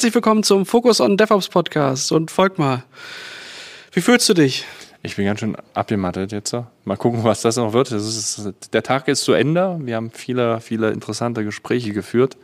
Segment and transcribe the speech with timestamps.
[0.00, 2.84] Herzlich willkommen zum Focus on DevOps Podcast und folgt mal.
[3.92, 4.64] Wie fühlst du dich?
[5.02, 6.56] Ich bin ganz schön abgemattet jetzt.
[6.84, 7.92] Mal gucken, was das noch wird.
[7.92, 9.78] Das ist, der Tag ist zu Ende.
[9.82, 12.38] Wir haben viele, viele interessante Gespräche geführt.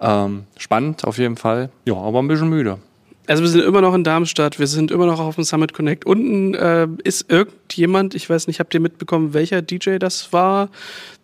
[0.00, 1.70] Ähm, spannend auf jeden Fall.
[1.84, 2.78] Ja, aber ein bisschen müde.
[3.26, 6.04] Also wir sind immer noch in Darmstadt, wir sind immer noch auf dem Summit Connect.
[6.04, 10.68] Unten äh, ist irgendjemand, ich weiß nicht, habt ihr mitbekommen, welcher DJ das war?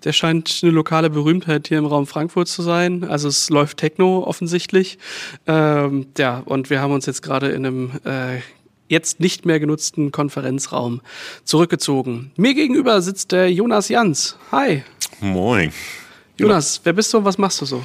[0.05, 3.05] Der scheint eine lokale Berühmtheit hier im Raum Frankfurt zu sein.
[3.05, 4.99] Also es läuft Techno offensichtlich.
[5.47, 8.39] Ähm, ja, und wir haben uns jetzt gerade in einem äh,
[8.89, 11.03] jetzt nicht mehr genutzten Konferenzraum
[11.45, 12.33] zurückgezogen.
[12.37, 14.39] Mir gegenüber sitzt der Jonas Jans.
[14.53, 14.83] Hi.
[15.21, 15.71] Moin.
[16.41, 17.83] Jonas, wer bist du und was machst du so?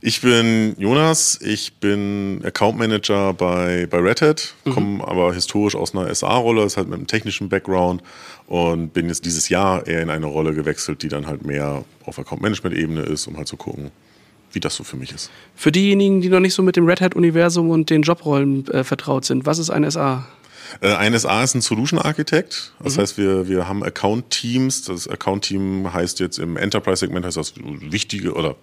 [0.00, 4.70] Ich bin Jonas, ich bin Account Manager bei, bei Red Hat, mhm.
[4.70, 8.02] komme aber historisch aus einer SA-Rolle, ist halt mit einem technischen Background
[8.46, 12.18] und bin jetzt dieses Jahr eher in eine Rolle gewechselt, die dann halt mehr auf
[12.18, 13.90] Account Management-Ebene ist, um halt zu gucken,
[14.52, 15.30] wie das so für mich ist.
[15.54, 19.24] Für diejenigen, die noch nicht so mit dem Red Hat-Universum und den Jobrollen äh, vertraut
[19.24, 20.26] sind, was ist ein SA?
[20.80, 22.72] Äh, ein SA ist ein Solution Architect.
[22.82, 23.00] Das mhm.
[23.00, 24.82] heißt, wir, wir haben Account Teams.
[24.82, 28.56] Das Account Team heißt jetzt im Enterprise-Segment heißt das wichtige oder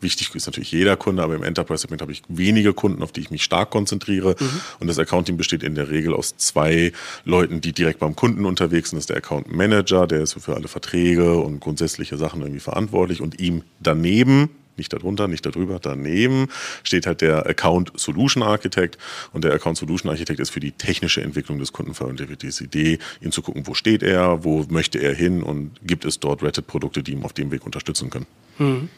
[0.00, 3.30] Wichtig ist natürlich jeder Kunde, aber im Enterprise-Segment habe ich wenige Kunden, auf die ich
[3.30, 4.34] mich stark konzentriere.
[4.38, 4.60] Mhm.
[4.80, 6.92] Und das Accounting besteht in der Regel aus zwei
[7.24, 8.96] Leuten, die direkt beim Kunden unterwegs sind.
[8.96, 13.20] Das ist der Account Manager, der ist für alle Verträge und grundsätzliche Sachen irgendwie verantwortlich.
[13.20, 14.48] Und ihm daneben
[14.80, 16.48] nicht darunter, nicht darüber, daneben
[16.82, 18.98] steht halt der Account Solution Architect
[19.32, 22.38] und der Account Solution Architect ist für die technische Entwicklung des Kunden verantwortlich.
[22.38, 26.18] Die Idee, ihn zu gucken, wo steht er, wo möchte er hin und gibt es
[26.18, 28.26] dort Reddit-Produkte, die ihm auf dem Weg unterstützen können.
[28.58, 28.88] Mhm.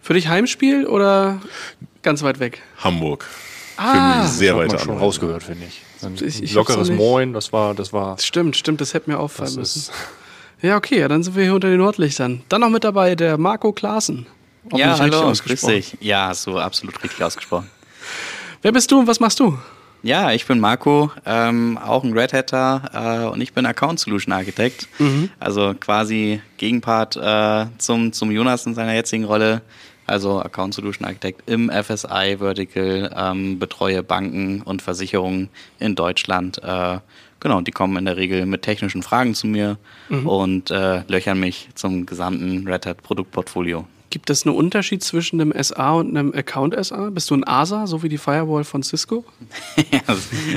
[0.00, 1.40] Für dich Heimspiel oder
[2.02, 2.62] ganz weit weg?
[2.78, 3.26] Hamburg.
[3.76, 5.82] Ah, mich sehr weit schon rausgehört, finde ich.
[6.04, 8.18] Ein ich, ich lockeres Moin, das war, das war.
[8.18, 9.90] Stimmt, stimmt, das hätte mir auffallen müssen.
[10.62, 12.42] Ja, okay, ja, dann sind wir hier unter den Nordlichtern.
[12.50, 14.26] Dann noch mit dabei der Marco Klaassen.
[14.74, 15.96] Ja, hallo, grüß dich.
[16.00, 17.70] Ja, hast du absolut richtig ausgesprochen.
[18.62, 19.58] Wer bist du und was machst du?
[20.02, 24.32] Ja, ich bin Marco, ähm, auch ein Red Hatter äh, und ich bin Account Solution
[24.32, 24.88] Architect.
[24.98, 25.30] Mhm.
[25.38, 29.62] Also quasi Gegenpart äh, zum, zum Jonas in seiner jetzigen Rolle
[30.10, 36.60] also Account Solution Architect im FSI Vertical, ähm, betreue Banken und Versicherungen in Deutschland.
[36.62, 36.98] Äh,
[37.38, 39.78] genau, die kommen in der Regel mit technischen Fragen zu mir
[40.08, 40.26] mhm.
[40.26, 43.86] und äh, löchern mich zum gesamten Red Hat Produktportfolio.
[44.10, 47.10] Gibt es einen Unterschied zwischen einem SA und einem Account SA?
[47.10, 49.24] Bist du ein ASA, so wie die Firewall von Cisco?
[49.92, 50.00] ja,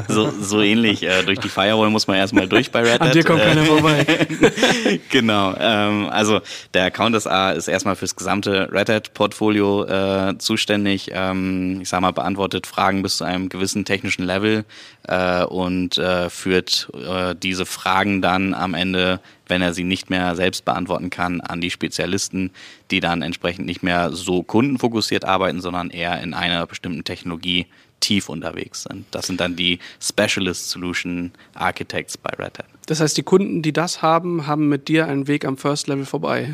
[0.07, 1.03] so, so ähnlich.
[1.03, 3.01] Äh, durch die Firewall muss man erstmal durch bei Red Hat.
[3.01, 4.27] An dir kommt keiner vorbei.
[5.11, 5.53] genau.
[5.59, 6.41] Ähm, also
[6.73, 11.11] der Account SA ist erstmal fürs gesamte Red Hat-Portfolio äh, zuständig.
[11.13, 14.65] Ähm, ich sag mal, beantwortet Fragen bis zu einem gewissen technischen Level
[15.07, 20.35] äh, und äh, führt äh, diese Fragen dann am Ende wenn er sie nicht mehr
[20.35, 22.51] selbst beantworten kann, an die Spezialisten,
[22.91, 27.67] die dann entsprechend nicht mehr so kundenfokussiert arbeiten, sondern eher in einer bestimmten Technologie
[27.99, 29.05] tief unterwegs sind.
[29.11, 32.65] Das sind dann die Specialist Solution Architects bei Red Hat.
[32.85, 36.05] Das heißt, die Kunden, die das haben, haben mit dir einen Weg am First Level
[36.05, 36.53] vorbei.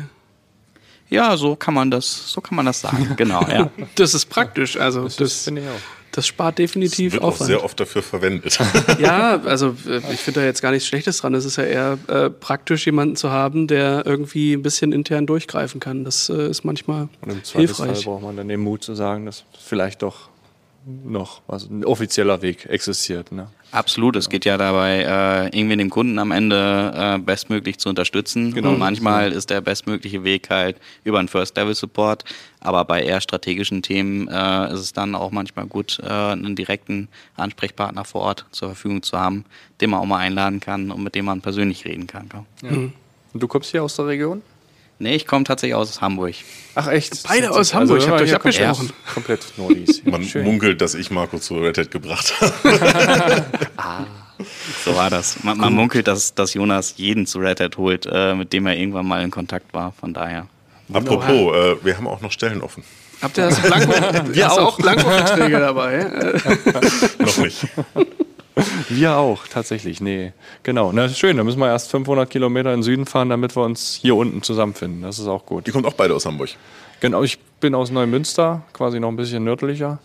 [1.10, 3.08] Ja, so kann man das, so kann man das sagen.
[3.16, 3.70] Genau, ja.
[3.96, 4.76] das ist praktisch.
[4.76, 5.80] Also das, das finde ich auch.
[6.12, 7.42] Das spart definitiv das wird Aufwand.
[7.42, 8.58] auch sehr oft dafür verwendet.
[8.98, 11.34] ja, also äh, ich finde da jetzt gar nichts Schlechtes dran.
[11.34, 15.78] Es ist ja eher äh, praktisch, jemanden zu haben, der irgendwie ein bisschen intern durchgreifen
[15.78, 16.04] kann.
[16.04, 18.04] Das äh, ist manchmal Und im hilfreich.
[18.04, 20.29] braucht man dann den Mut zu sagen, dass vielleicht doch
[20.86, 23.32] noch also ein offizieller Weg existiert.
[23.32, 23.48] Ne?
[23.72, 28.52] Absolut, es geht ja dabei, äh, irgendwie den Kunden am Ende äh, bestmöglich zu unterstützen.
[28.52, 28.70] Genau.
[28.70, 32.24] Und manchmal ist der bestmögliche Weg halt über einen First-Level-Support.
[32.60, 37.08] Aber bei eher strategischen Themen äh, ist es dann auch manchmal gut, äh, einen direkten
[37.36, 39.44] Ansprechpartner vor Ort zur Verfügung zu haben,
[39.80, 42.28] den man auch mal einladen kann und mit dem man persönlich reden kann.
[42.62, 42.70] Ja.
[42.70, 42.92] Mhm.
[43.32, 44.42] Und du kommst hier aus der Region?
[45.02, 46.34] Nee, ich komme tatsächlich aus Hamburg.
[46.74, 47.26] Ach echt?
[47.26, 48.92] Beide aus Hamburg, also, ich habe euch abgesprochen.
[49.14, 50.02] Komplett Nordis.
[50.04, 50.44] Man Schön.
[50.44, 53.46] munkelt, dass ich Marco zu Red Hat gebracht habe.
[53.78, 54.04] ah,
[54.84, 55.42] so war das.
[55.42, 58.76] Man, man, munkelt, dass, dass Jonas jeden zu Red Hat holt, äh, mit dem er
[58.76, 59.92] irgendwann mal in Kontakt war.
[59.92, 60.46] Von daher.
[60.92, 62.84] Apropos, äh, wir haben auch noch Stellen offen.
[63.22, 63.92] Habt ihr das Blanko?
[64.34, 66.10] Wir auch, auch Blanko-Verträge dabei?
[67.18, 67.66] noch nicht.
[68.88, 70.00] Wir auch, tatsächlich.
[70.00, 70.92] Nee, genau.
[70.92, 73.98] Na, schön, da müssen wir erst 500 Kilometer in den Süden fahren, damit wir uns
[74.00, 75.02] hier unten zusammenfinden.
[75.02, 75.66] Das ist auch gut.
[75.66, 76.50] Die kommt auch beide aus Hamburg.
[77.00, 79.98] Genau, ich bin aus Neumünster, quasi noch ein bisschen nördlicher.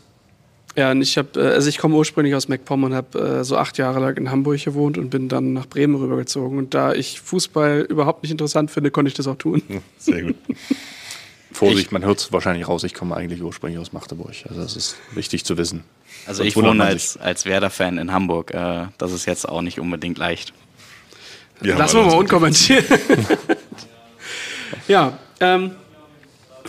[0.75, 3.57] Ja, und ich habe, äh, also ich komme ursprünglich aus MacPom und habe äh, so
[3.57, 6.57] acht Jahre lang in Hamburg gewohnt und bin dann nach Bremen rübergezogen.
[6.57, 9.61] Und da ich Fußball überhaupt nicht interessant finde, konnte ich das auch tun.
[9.67, 10.35] Hm, sehr gut.
[11.55, 14.33] Vorsicht, man hört es wahrscheinlich raus, ich komme eigentlich ursprünglich aus Magdeburg.
[14.47, 15.83] Also das ist wichtig zu wissen.
[16.27, 18.53] Also Sonst ich wohne als, als Werder-Fan in Hamburg.
[18.53, 20.53] Äh, das ist jetzt auch nicht unbedingt leicht.
[21.61, 22.85] Wir Lassen wir mal unkommentiert.
[24.87, 25.71] ja, ähm,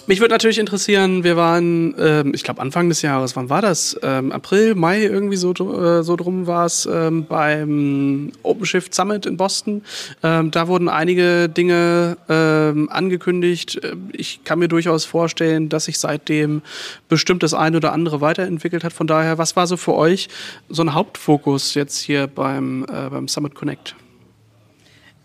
[0.07, 3.99] Mich würde natürlich interessieren, wir waren, ähm, ich glaube Anfang des Jahres, wann war das?
[4.03, 9.37] Ähm, April, Mai irgendwie so, äh, so drum war es ähm, beim OpenShift Summit in
[9.37, 9.83] Boston.
[10.23, 13.83] Ähm, da wurden einige Dinge ähm, angekündigt.
[13.83, 16.63] Äh, ich kann mir durchaus vorstellen, dass sich seitdem
[17.09, 18.93] bestimmt das eine oder andere weiterentwickelt hat.
[18.93, 20.29] Von daher, was war so für euch
[20.69, 23.97] so ein Hauptfokus jetzt hier beim, äh, beim Summit Connect?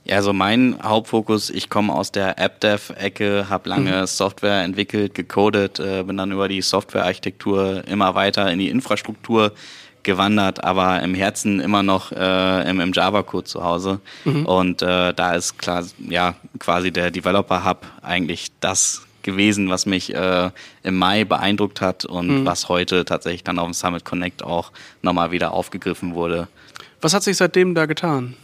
[0.03, 4.05] Ja, also mein Hauptfokus, ich komme aus der App-Dev-Ecke, habe lange mhm.
[4.07, 9.51] Software entwickelt, gecodet, äh, bin dann über die Software-Architektur immer weiter in die Infrastruktur
[10.03, 13.99] gewandert, aber im Herzen immer noch äh, im, im Java-Code zu Hause.
[14.25, 14.45] Mhm.
[14.47, 20.49] Und äh, da ist klar, ja, quasi der Developer-Hub eigentlich das gewesen, was mich äh,
[20.81, 22.45] im Mai beeindruckt hat und mhm.
[22.45, 24.71] was heute tatsächlich dann auf dem Summit Connect auch
[25.03, 26.47] nochmal wieder aufgegriffen wurde.
[27.01, 28.35] Was hat sich seitdem da getan?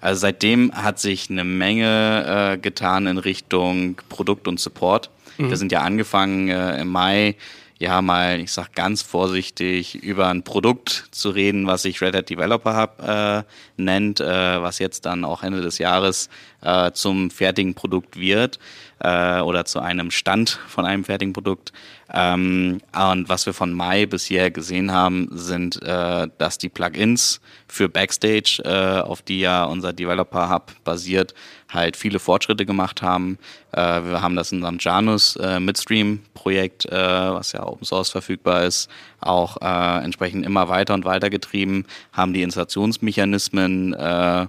[0.00, 5.10] Also seitdem hat sich eine Menge äh, getan in Richtung Produkt und Support.
[5.38, 5.50] Mhm.
[5.50, 7.36] Wir sind ja angefangen äh, im Mai,
[7.78, 12.30] ja mal, ich sag ganz vorsichtig, über ein Produkt zu reden, was sich Red Hat
[12.30, 13.42] Developer Hub äh,
[13.76, 16.28] nennt, äh, was jetzt dann auch Ende des Jahres
[16.60, 18.58] äh, zum fertigen Produkt wird
[19.00, 21.72] äh, oder zu einem Stand von einem fertigen Produkt.
[22.12, 27.88] Ähm, und was wir von Mai bisher gesehen haben, sind, äh, dass die Plugins für
[27.88, 31.34] Backstage, äh, auf die ja unser Developer Hub basiert,
[31.70, 33.38] halt viele Fortschritte gemacht haben.
[33.72, 38.10] Äh, wir haben das in unserem Janus äh, Midstream Projekt, äh, was ja Open Source
[38.10, 38.88] verfügbar ist,
[39.20, 44.46] auch äh, entsprechend immer weiter und weiter getrieben, haben die Installationsmechanismen äh,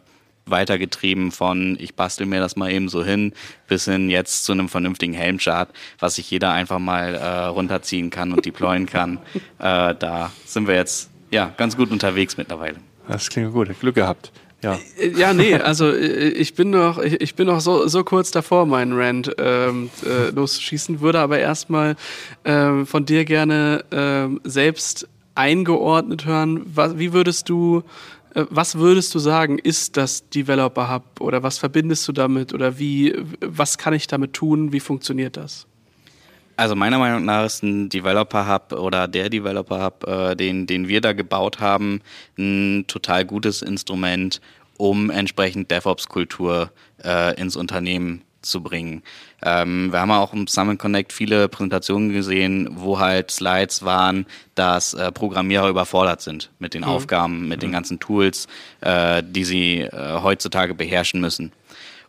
[0.51, 3.33] weitergetrieben von ich bastel mir das mal eben so hin,
[3.67, 5.69] bis hin jetzt zu einem vernünftigen Helmchart,
[5.99, 9.19] was sich jeder einfach mal äh, runterziehen kann und deployen kann.
[9.59, 12.77] äh, da sind wir jetzt ja ganz gut unterwegs mittlerweile.
[13.07, 14.31] Das klingt gut, Glück gehabt.
[14.61, 14.77] Ja.
[14.97, 18.65] Äh, ja, nee, also äh, ich bin noch, ich bin noch so, so kurz davor,
[18.65, 21.95] meinen Rant ähm, äh, loszuschießen, würde aber erstmal
[22.45, 26.63] ähm, von dir gerne ähm, selbst eingeordnet hören.
[26.73, 27.81] Was, wie würdest du äh,
[28.33, 33.15] was würdest du sagen, ist das Developer Hub oder was verbindest du damit oder wie,
[33.41, 34.71] was kann ich damit tun?
[34.71, 35.65] Wie funktioniert das?
[36.55, 40.87] Also meiner Meinung nach ist ein Developer Hub oder der Developer Hub, äh, den, den
[40.89, 42.01] wir da gebaut haben,
[42.37, 44.41] ein total gutes Instrument,
[44.77, 46.71] um entsprechend DevOps-Kultur
[47.03, 49.03] äh, ins Unternehmen zu bringen.
[49.41, 54.25] Ähm, wir haben auch im Summit Connect viele Präsentationen gesehen, wo halt Slides waren,
[54.55, 56.89] dass äh, Programmierer überfordert sind mit den mhm.
[56.89, 57.61] Aufgaben, mit mhm.
[57.61, 58.47] den ganzen Tools,
[58.81, 61.51] äh, die sie äh, heutzutage beherrschen müssen.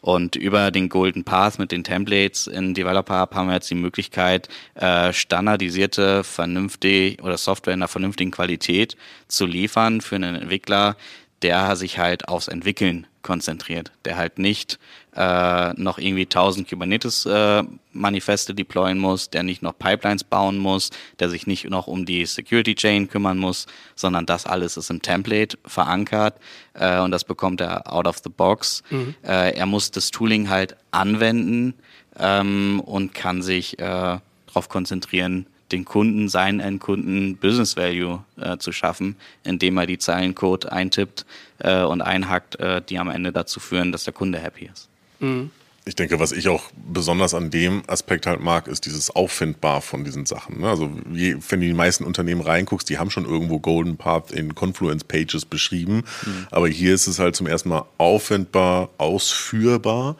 [0.01, 3.75] Und über den Golden Path mit den Templates in Developer Hub haben wir jetzt die
[3.75, 8.97] Möglichkeit, äh, standardisierte, vernünftig oder Software in einer vernünftigen Qualität
[9.29, 10.97] zu liefern für einen Entwickler,
[11.43, 14.79] der sich halt aufs Entwickeln konzentriert, der halt nicht
[15.17, 21.29] äh, noch irgendwie 1000 Kubernetes-Manifeste äh, deployen muss, der nicht noch Pipelines bauen muss, der
[21.31, 23.67] sich nicht noch um die Security Chain kümmern muss,
[23.97, 26.39] sondern das alles ist im Template verankert
[26.75, 28.83] äh, und das bekommt er out of the box.
[28.91, 29.15] Mhm.
[29.23, 31.75] Äh, er muss das Tooling halt anwenden
[32.19, 38.73] ähm, und kann sich äh, darauf konzentrieren, den Kunden, seinen Endkunden Business Value äh, zu
[38.73, 41.25] schaffen, indem er die Zeilencode eintippt
[41.59, 44.90] äh, und einhackt, äh, die am Ende dazu führen, dass der Kunde happy ist.
[45.21, 45.51] Mhm.
[45.87, 50.05] Ich denke, was ich auch besonders an dem Aspekt halt mag, ist dieses Auffindbar von
[50.05, 50.61] diesen Sachen.
[50.61, 50.69] Ne?
[50.69, 55.05] Also, wenn du die meisten Unternehmen reinguckst, die haben schon irgendwo Golden Path in Confluence
[55.05, 56.05] Pages beschrieben.
[56.25, 56.47] Mhm.
[56.51, 60.17] Aber hier ist es halt zum ersten Mal auffindbar, ausführbar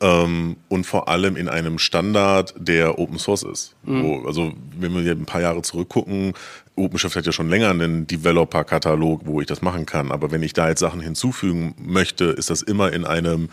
[0.00, 3.74] ähm, und vor allem in einem Standard, der Open Source ist.
[3.84, 4.02] Mhm.
[4.02, 6.34] Wo, also, wenn wir ein paar Jahre zurückgucken,
[6.76, 10.10] OpenShift hat ja schon länger einen Developer-Katalog, wo ich das machen kann.
[10.10, 13.50] Aber wenn ich da jetzt Sachen hinzufügen möchte, ist das immer in einem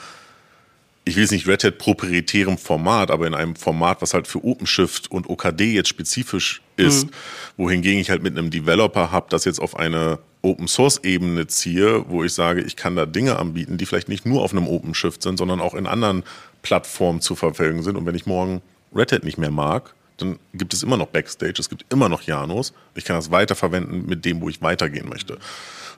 [1.07, 4.43] ich will es nicht Red Hat proprietärem Format, aber in einem Format, was halt für
[4.43, 7.11] OpenShift und OKD jetzt spezifisch ist, mhm.
[7.55, 12.05] wohingegen ich halt mit einem Developer Hub das jetzt auf eine Open Source Ebene ziehe,
[12.09, 15.23] wo ich sage, ich kann da Dinge anbieten, die vielleicht nicht nur auf einem OpenShift
[15.23, 16.23] sind, sondern auch in anderen
[16.61, 17.95] Plattformen zu verfolgen sind.
[17.95, 18.61] Und wenn ich morgen
[18.93, 22.23] Red Hat nicht mehr mag, dann gibt es immer noch Backstage, es gibt immer noch
[22.23, 22.73] Janos.
[22.95, 25.37] Ich kann das weiterverwenden mit dem, wo ich weitergehen möchte.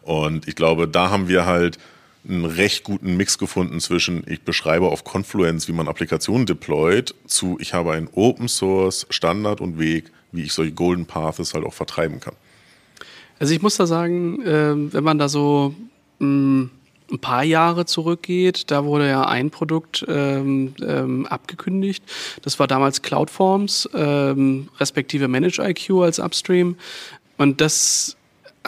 [0.02, 1.78] Und ich glaube, da haben wir halt
[2.30, 7.58] einen recht guten Mix gefunden zwischen, ich beschreibe auf Confluence, wie man Applikationen deployt, zu,
[7.60, 11.74] ich habe einen Open Source Standard und Weg, wie ich solche Golden Paths halt auch
[11.74, 12.36] vertreiben kann.
[13.40, 15.74] Also ich muss da sagen, äh, wenn man da so
[16.20, 16.66] mm,
[17.12, 22.04] ein paar Jahre zurückgeht, da wurde ja ein Produkt ähm, ähm, abgekündigt.
[22.44, 26.76] Das war damals Cloudforms, ähm, respektive ManageIQ als Upstream.
[27.38, 28.18] Und das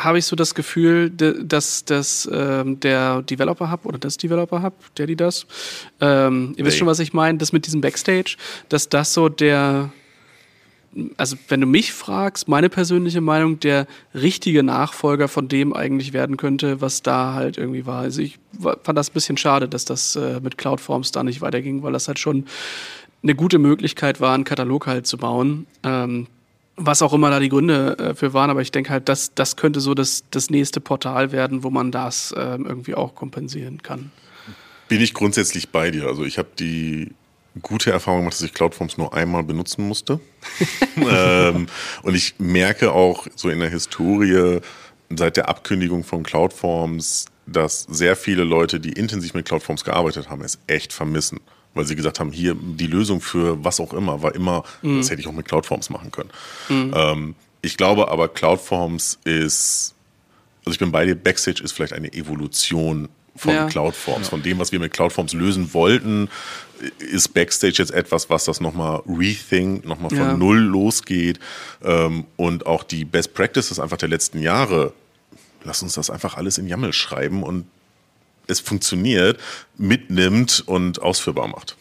[0.03, 4.73] habe ich so das Gefühl, dass, dass ähm, der Developer Hub oder das Developer Hub,
[4.95, 5.45] der die das,
[5.99, 8.37] ähm, ihr wisst schon, was ich meine, das mit diesem Backstage,
[8.69, 9.91] dass das so der,
[11.17, 16.37] also wenn du mich fragst, meine persönliche Meinung, der richtige Nachfolger von dem eigentlich werden
[16.37, 18.01] könnte, was da halt irgendwie war.
[18.01, 21.83] Also ich fand das ein bisschen schade, dass das äh, mit Cloudforms da nicht weiterging,
[21.83, 22.45] weil das halt schon
[23.23, 25.67] eine gute Möglichkeit war, einen Katalog halt zu bauen.
[25.83, 26.27] Ähm,
[26.75, 29.55] was auch immer da die Gründe äh, für waren, aber ich denke halt, das, das
[29.55, 34.11] könnte so das, das nächste Portal werden, wo man das äh, irgendwie auch kompensieren kann.
[34.87, 36.07] Bin ich grundsätzlich bei dir.
[36.07, 37.11] Also ich habe die
[37.61, 40.19] gute Erfahrung gemacht, dass ich Cloudforms nur einmal benutzen musste.
[40.97, 41.67] ähm,
[42.03, 44.59] und ich merke auch so in der Historie
[45.09, 50.41] seit der Abkündigung von Cloudforms, dass sehr viele Leute, die intensiv mit Cloudforms gearbeitet haben,
[50.41, 51.39] es echt vermissen
[51.73, 54.97] weil sie gesagt haben, hier die Lösung für was auch immer war immer, mhm.
[54.97, 56.29] das hätte ich auch mit Cloudforms machen können.
[56.69, 56.93] Mhm.
[56.95, 59.93] Ähm, ich glaube aber, Cloudforms ist,
[60.65, 63.67] also ich bin bei dir, Backstage ist vielleicht eine Evolution von ja.
[63.67, 64.27] Cloudforms.
[64.27, 64.29] Ja.
[64.31, 66.29] Von dem, was wir mit Cloudforms lösen wollten,
[66.99, 70.37] ist Backstage jetzt etwas, was das nochmal rethink, nochmal von ja.
[70.37, 71.39] Null losgeht.
[71.83, 74.93] Ähm, und auch die Best Practices einfach der letzten Jahre,
[75.63, 77.65] lass uns das einfach alles in YAML schreiben und
[78.51, 79.39] es funktioniert,
[79.77, 81.75] mitnimmt und ausführbar macht.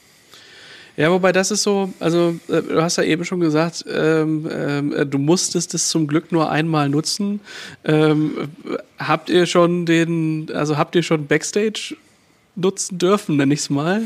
[0.97, 5.07] Ja, wobei das ist so, also äh, du hast ja eben schon gesagt, ähm, äh,
[5.07, 7.41] du musstest es zum Glück nur einmal nutzen.
[7.85, 8.51] Ähm,
[8.99, 11.97] habt ihr schon den, also habt ihr schon Backstage
[12.55, 14.03] nutzen dürfen, nenne ich es mal?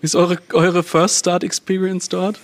[0.00, 2.38] Wie ist eure, eure First Start Experience dort?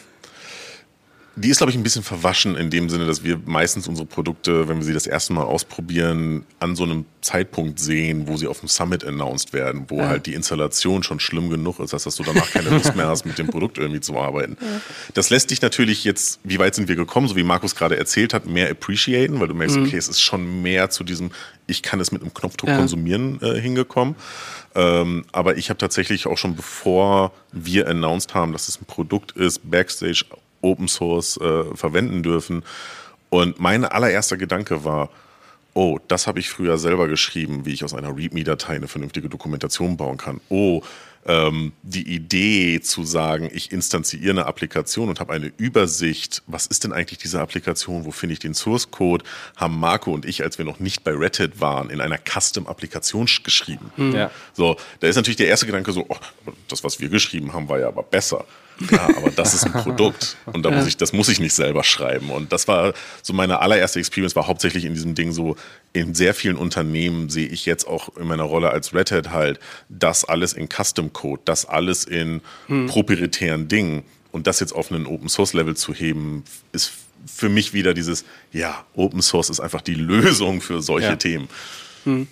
[1.37, 4.68] Die ist, glaube ich, ein bisschen verwaschen in dem Sinne, dass wir meistens unsere Produkte,
[4.68, 8.60] wenn wir sie das erste Mal ausprobieren, an so einem Zeitpunkt sehen, wo sie auf
[8.60, 10.08] dem Summit announced werden, wo ja.
[10.08, 13.38] halt die Installation schon schlimm genug ist, dass du danach keine Lust mehr hast, mit
[13.38, 14.56] dem Produkt irgendwie zu arbeiten.
[14.60, 14.80] Ja.
[15.14, 18.34] Das lässt dich natürlich jetzt, wie weit sind wir gekommen, so wie Markus gerade erzählt
[18.34, 19.87] hat, mehr appreciaten, weil du merkst, mhm.
[19.87, 21.30] okay, es ist schon mehr zu diesem,
[21.66, 22.76] ich kann es mit einem Knopfdruck ja.
[22.76, 24.16] konsumieren äh, hingekommen.
[24.75, 29.32] Ähm, aber ich habe tatsächlich auch schon bevor wir announced haben, dass es ein Produkt
[29.32, 30.25] ist, Backstage
[30.62, 32.62] Open Source äh, verwenden dürfen.
[33.28, 35.10] Und mein allererster Gedanke war,
[35.74, 39.96] oh, das habe ich früher selber geschrieben, wie ich aus einer README-Datei eine vernünftige Dokumentation
[39.96, 40.40] bauen kann.
[40.48, 40.82] Oh,
[41.26, 46.84] ähm, die Idee zu sagen, ich instanziere eine Applikation und habe eine Übersicht, was ist
[46.84, 49.24] denn eigentlich diese Applikation, wo finde ich den Source Code,
[49.56, 53.26] haben Marco und ich, als wir noch nicht bei Red Hat waren, in einer Custom-Applikation
[53.44, 53.92] geschrieben.
[53.96, 54.14] Mhm.
[54.14, 54.30] Ja.
[54.54, 56.16] So, da ist natürlich der erste Gedanke so, oh,
[56.68, 58.46] das, was wir geschrieben haben, war ja aber besser.
[58.90, 61.84] Ja, aber das ist ein Produkt und da muss ich, das muss ich nicht selber
[61.84, 62.30] schreiben.
[62.30, 65.56] Und das war so meine allererste Experience, war hauptsächlich in diesem Ding so,
[65.92, 69.60] in sehr vielen Unternehmen sehe ich jetzt auch in meiner Rolle als Red Hat halt,
[69.88, 72.87] das alles in Custom Code, das alles in hm.
[72.87, 76.92] proprietären Dingen und das jetzt auf einen Open Source Level zu heben, ist
[77.26, 81.16] für mich wieder dieses, ja, Open Source ist einfach die Lösung für solche ja.
[81.16, 81.49] Themen.
[82.04, 82.26] Hm.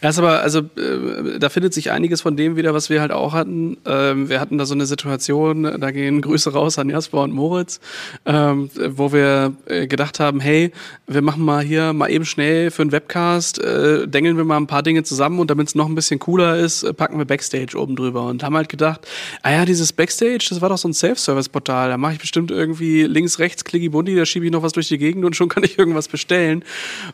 [0.00, 3.32] Ist aber, also äh, da findet sich einiges von dem wieder, was wir halt auch
[3.32, 3.76] hatten.
[3.86, 7.80] Ähm, wir hatten da so eine Situation, da gehen Grüße raus an Jasper und Moritz,
[8.24, 10.72] ähm, wo wir äh, gedacht haben, hey,
[11.06, 14.66] wir machen mal hier mal eben schnell für einen Webcast, äh, dengeln wir mal ein
[14.66, 17.78] paar Dinge zusammen und damit es noch ein bisschen cooler ist, äh, packen wir Backstage
[17.78, 19.06] oben drüber und haben halt gedacht,
[19.42, 23.02] ah ja, dieses Backstage, das war doch so ein Self-Service-Portal, da mache ich bestimmt irgendwie
[23.02, 25.62] links, rechts, klicki bundi, da schiebe ich noch was durch die Gegend und schon kann
[25.62, 26.64] ich irgendwas bestellen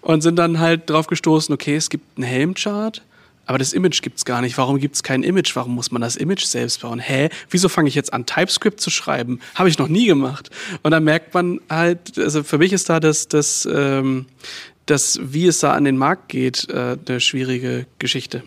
[0.03, 3.03] und sind dann halt drauf gestoßen, okay, es gibt einen Helmchart,
[3.47, 4.59] aber das Image gibt es gar nicht.
[4.59, 5.55] Warum gibt es kein Image?
[5.55, 6.99] Warum muss man das Image selbst bauen?
[6.99, 7.29] Hä?
[7.49, 9.39] Wieso fange ich jetzt an, TypeScript zu schreiben?
[9.55, 10.51] Habe ich noch nie gemacht.
[10.83, 14.27] Und dann merkt man halt, also für mich ist da das, das, ähm,
[14.87, 18.43] das wie es da an den Markt geht, äh, eine schwierige Geschichte.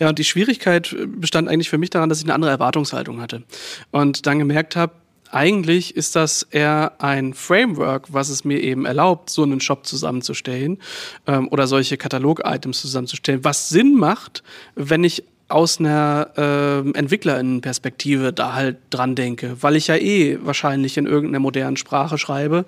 [0.00, 3.44] Ja, und die Schwierigkeit bestand eigentlich für mich daran, dass ich eine andere Erwartungshaltung hatte.
[3.92, 4.92] Und dann gemerkt habe,
[5.34, 10.78] eigentlich ist das eher ein Framework, was es mir eben erlaubt, so einen Shop zusammenzustellen
[11.26, 14.42] ähm, oder solche Katalog-Items zusammenzustellen, was Sinn macht,
[14.76, 20.96] wenn ich aus einer äh, Entwicklerinnenperspektive da halt dran denke, weil ich ja eh wahrscheinlich
[20.96, 22.64] in irgendeiner modernen Sprache schreibe.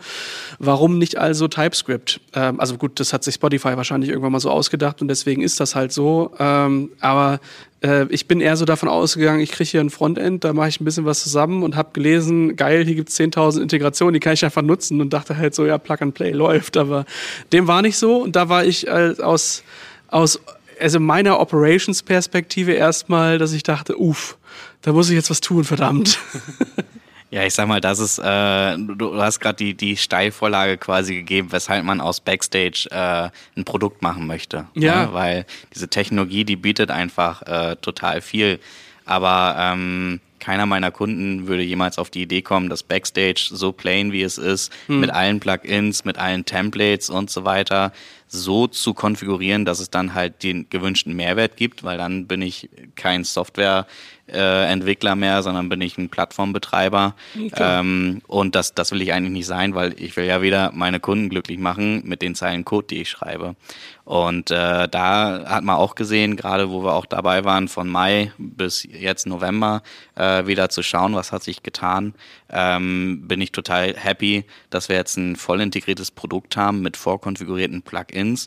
[0.58, 2.20] Warum nicht also TypeScript?
[2.34, 5.58] Ähm, also gut, das hat sich Spotify wahrscheinlich irgendwann mal so ausgedacht und deswegen ist
[5.58, 6.32] das halt so.
[6.38, 7.40] Ähm, aber
[7.86, 10.80] äh, ich bin eher so davon ausgegangen, ich kriege hier ein Frontend, da mache ich
[10.80, 14.34] ein bisschen was zusammen und habe gelesen, geil, hier gibt es 10.000 Integrationen, die kann
[14.34, 16.76] ich einfach nutzen und dachte halt so, ja, Plug and Play läuft.
[16.76, 17.04] Aber
[17.52, 19.62] dem war nicht so und da war ich äh, aus
[20.08, 20.40] aus
[20.78, 24.36] also meiner Operations-Perspektive erstmal, dass ich dachte, uff,
[24.82, 26.18] da muss ich jetzt was tun, verdammt.
[27.30, 31.48] Ja, ich sag mal, das ist, äh, du hast gerade die, die Steilvorlage quasi gegeben,
[31.50, 34.66] weshalb man aus Backstage äh, ein Produkt machen möchte.
[34.74, 35.06] Ja.
[35.06, 35.12] Ne?
[35.12, 38.60] Weil diese Technologie, die bietet einfach äh, total viel.
[39.04, 44.12] Aber ähm, keiner meiner Kunden würde jemals auf die Idee kommen, dass Backstage so plain
[44.12, 45.00] wie es ist, hm.
[45.00, 47.92] mit allen Plugins, mit allen Templates und so weiter,
[48.28, 52.68] so zu konfigurieren, dass es dann halt den gewünschten Mehrwert gibt, weil dann bin ich
[52.94, 53.86] kein Software
[54.28, 57.14] äh, Entwickler mehr, sondern bin ich ein Plattformbetreiber.
[57.56, 61.00] Ähm, und das, das will ich eigentlich nicht sein, weil ich will ja wieder meine
[61.00, 63.56] Kunden glücklich machen mit den Zeilen Code, die ich schreibe.
[64.04, 68.32] Und äh, da hat man auch gesehen, gerade wo wir auch dabei waren, von Mai
[68.38, 69.82] bis jetzt November
[70.14, 72.14] äh, wieder zu schauen, was hat sich getan,
[72.50, 77.82] ähm, bin ich total happy, dass wir jetzt ein voll integriertes Produkt haben mit vorkonfigurierten
[77.82, 78.46] Plugins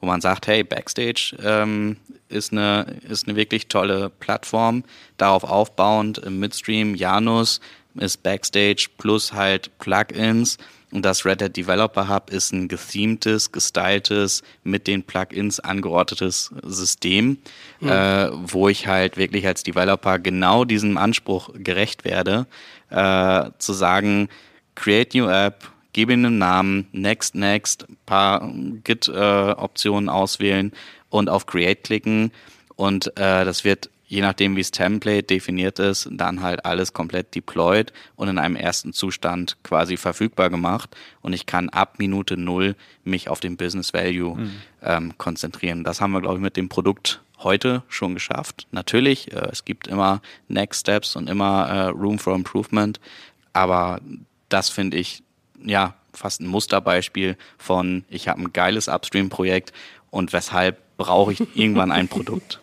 [0.00, 1.96] wo man sagt, hey, Backstage ähm,
[2.28, 4.84] ist, eine, ist eine wirklich tolle Plattform,
[5.16, 7.60] darauf aufbauend im Midstream Janus
[7.96, 10.58] ist Backstage plus halt Plugins
[10.92, 17.38] und das Red Hat Developer Hub ist ein gethemtes, gestyltes, mit den Plugins angeordnetes System,
[17.80, 17.88] mhm.
[17.88, 22.46] äh, wo ich halt wirklich als Developer genau diesem Anspruch gerecht werde,
[22.90, 24.28] äh, zu sagen,
[24.74, 28.50] create new app, gebe ihm einen Namen, next, next, paar
[28.84, 30.72] Git-Optionen äh, auswählen
[31.08, 32.32] und auf Create klicken.
[32.76, 37.34] Und äh, das wird, je nachdem wie das Template definiert ist, dann halt alles komplett
[37.34, 40.96] deployed und in einem ersten Zustand quasi verfügbar gemacht.
[41.20, 44.52] Und ich kann ab Minute null mich auf den Business Value mhm.
[44.82, 45.84] ähm, konzentrieren.
[45.84, 48.66] Das haben wir, glaube ich, mit dem Produkt heute schon geschafft.
[48.70, 53.00] Natürlich, äh, es gibt immer Next Steps und immer äh, Room for Improvement,
[53.52, 54.00] aber
[54.48, 55.22] das finde ich
[55.64, 59.72] ja fast ein Musterbeispiel von, ich habe ein geiles Upstream-Projekt
[60.10, 62.60] und weshalb brauche ich irgendwann ein Produkt.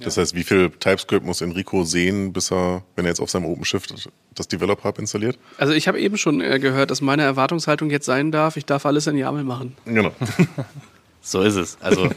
[0.00, 3.46] Das heißt, wie viel TypeScript muss Enrico sehen, bis er, wenn er jetzt auf seinem
[3.46, 5.38] OpenShift das Developer Hub installiert?
[5.56, 8.86] Also ich habe eben schon äh, gehört, dass meine Erwartungshaltung jetzt sein darf, ich darf
[8.86, 9.76] alles in YAML machen.
[9.84, 10.12] Genau.
[11.20, 11.78] so ist es.
[11.80, 12.10] Also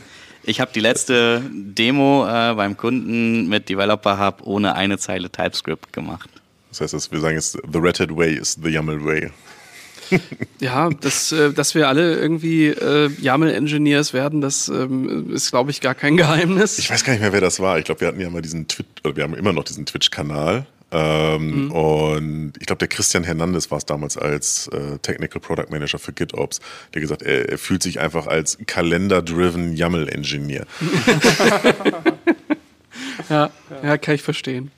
[0.43, 5.91] ich habe die letzte Demo äh, beim Kunden mit Developer Hub ohne eine Zeile TypeScript
[5.91, 6.29] gemacht.
[6.69, 9.31] Das heißt, wir sagen jetzt, the Red Hat Way is the YAML Way.
[10.60, 15.82] ja, das, äh, dass wir alle irgendwie äh, YAML-Engineers werden, das ähm, ist, glaube ich,
[15.82, 16.80] gar kein Geheimnis.
[16.80, 17.80] Ich weiß gar nicht mehr, wer das war.
[17.80, 20.66] Ich glaube, wir hatten ja mal diesen Twitch, oder wir haben immer noch diesen Twitch-Kanal.
[20.94, 21.72] Ähm, mhm.
[21.72, 26.12] Und ich glaube, der Christian Hernandez war es damals als äh, Technical Product Manager für
[26.12, 26.59] GitOps,
[26.94, 30.66] der gesagt, er, er fühlt sich einfach als Kalender-driven YAML-Engineer.
[33.29, 33.50] ja,
[33.83, 34.72] ja, kann ich verstehen.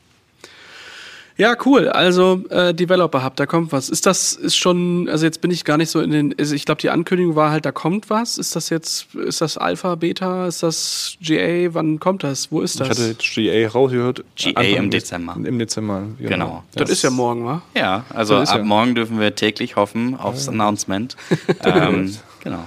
[1.38, 1.90] Ja, cool.
[1.90, 3.90] Also äh, Developer Hub, da kommt was.
[3.90, 6.66] Ist das ist schon, also jetzt bin ich gar nicht so in den, also ich
[6.66, 8.38] glaube, die Ankündigung war halt, da kommt was.
[8.38, 11.74] Ist das jetzt, ist das Alpha, Beta, ist das GA?
[11.74, 12.52] Wann kommt das?
[12.52, 12.88] Wo ist das?
[12.88, 14.24] Ich hatte jetzt GA rausgehört.
[14.36, 15.38] GA Anfang im Dezember.
[15.44, 16.30] Im Dezember, genau.
[16.30, 16.64] genau.
[16.74, 17.64] Das, das, ist ja morgen, wa?
[17.76, 18.64] Ja, also ab ja.
[18.64, 20.52] morgen dürfen wir täglich hoffen aufs ja.
[20.52, 21.18] Announcement.
[21.64, 22.66] ähm, genau.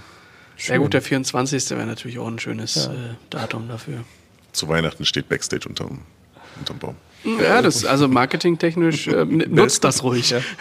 [0.57, 0.74] Schön.
[0.74, 1.70] Ja gut, der 24.
[1.70, 2.92] wäre natürlich auch ein schönes ja.
[2.92, 4.05] äh, Datum dafür.
[4.52, 6.00] Zu Weihnachten steht Backstage unterm,
[6.59, 6.96] unterm Baum.
[7.41, 10.31] Ja, das also marketingtechnisch äh, nutzt das ruhig.
[10.31, 10.39] Ja.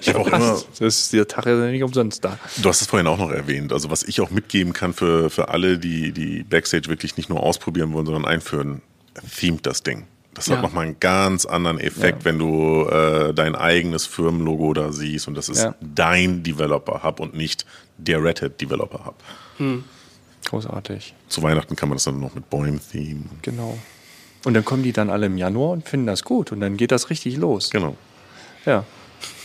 [0.00, 0.62] ich habe auch immer.
[0.78, 2.38] Das ist der Tag ja nicht umsonst da.
[2.56, 3.72] Du hast es vorhin auch noch erwähnt.
[3.72, 7.42] Also was ich auch mitgeben kann für, für alle, die die Backstage wirklich nicht nur
[7.42, 8.82] ausprobieren wollen, sondern einführen,
[9.38, 10.04] themed das Ding.
[10.34, 10.56] Das ja.
[10.56, 12.24] hat nochmal einen ganz anderen Effekt, ja.
[12.26, 15.74] wenn du äh, dein eigenes Firmenlogo da siehst und das ist ja.
[15.80, 19.16] dein Developer Hub und nicht der Red Hat Developer Hub.
[19.56, 19.84] Hm.
[20.44, 21.14] Großartig.
[21.28, 23.24] Zu Weihnachten kann man das dann noch mit Bäumen-Theme.
[23.42, 23.78] Genau.
[24.48, 26.90] Und dann kommen die dann alle im Januar und finden das gut und dann geht
[26.90, 27.68] das richtig los.
[27.68, 27.98] Genau.
[28.64, 28.82] Ja.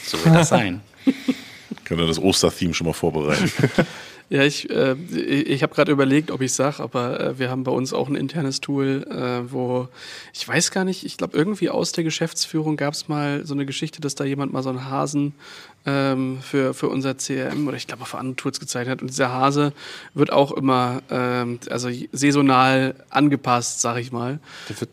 [0.06, 0.80] So wird das sein.
[1.84, 3.52] Können wir das Ostertheme schon mal vorbereiten?
[4.30, 7.72] Ja, ich, äh, ich habe gerade überlegt, ob ich sage, aber äh, wir haben bei
[7.72, 9.90] uns auch ein internes Tool, äh, wo
[10.34, 13.66] ich weiß gar nicht, ich glaube irgendwie aus der Geschäftsführung gab es mal so eine
[13.68, 15.36] Geschichte, dass da jemand mal so einen Hasen
[15.86, 19.02] ähm, für, für unser CRM oder ich glaube auch für andere Tools gezeichnet hat.
[19.02, 19.74] Und dieser Hase
[20.14, 24.40] wird auch immer ähm, also saisonal angepasst, sag ich mal.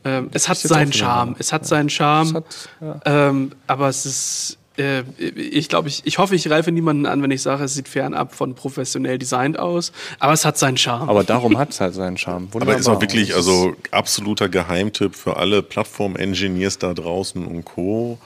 [0.04, 1.36] Ähm, es hat seinen Charme.
[1.38, 2.34] Es hat seinen Charme.
[2.34, 3.00] Hat, ja.
[3.04, 7.30] ähm, aber es ist äh, ich glaube, ich, ich hoffe, ich reife niemanden an, wenn
[7.30, 11.08] ich sage, es sieht fernab von professionell designt aus, aber es hat seinen Charme.
[11.08, 12.48] Aber darum hat es halt seinen Charme.
[12.52, 12.74] Wunderbar.
[12.74, 18.18] Aber ist auch wirklich, also absoluter Geheimtipp für alle Plattform-Engineers da draußen und Co.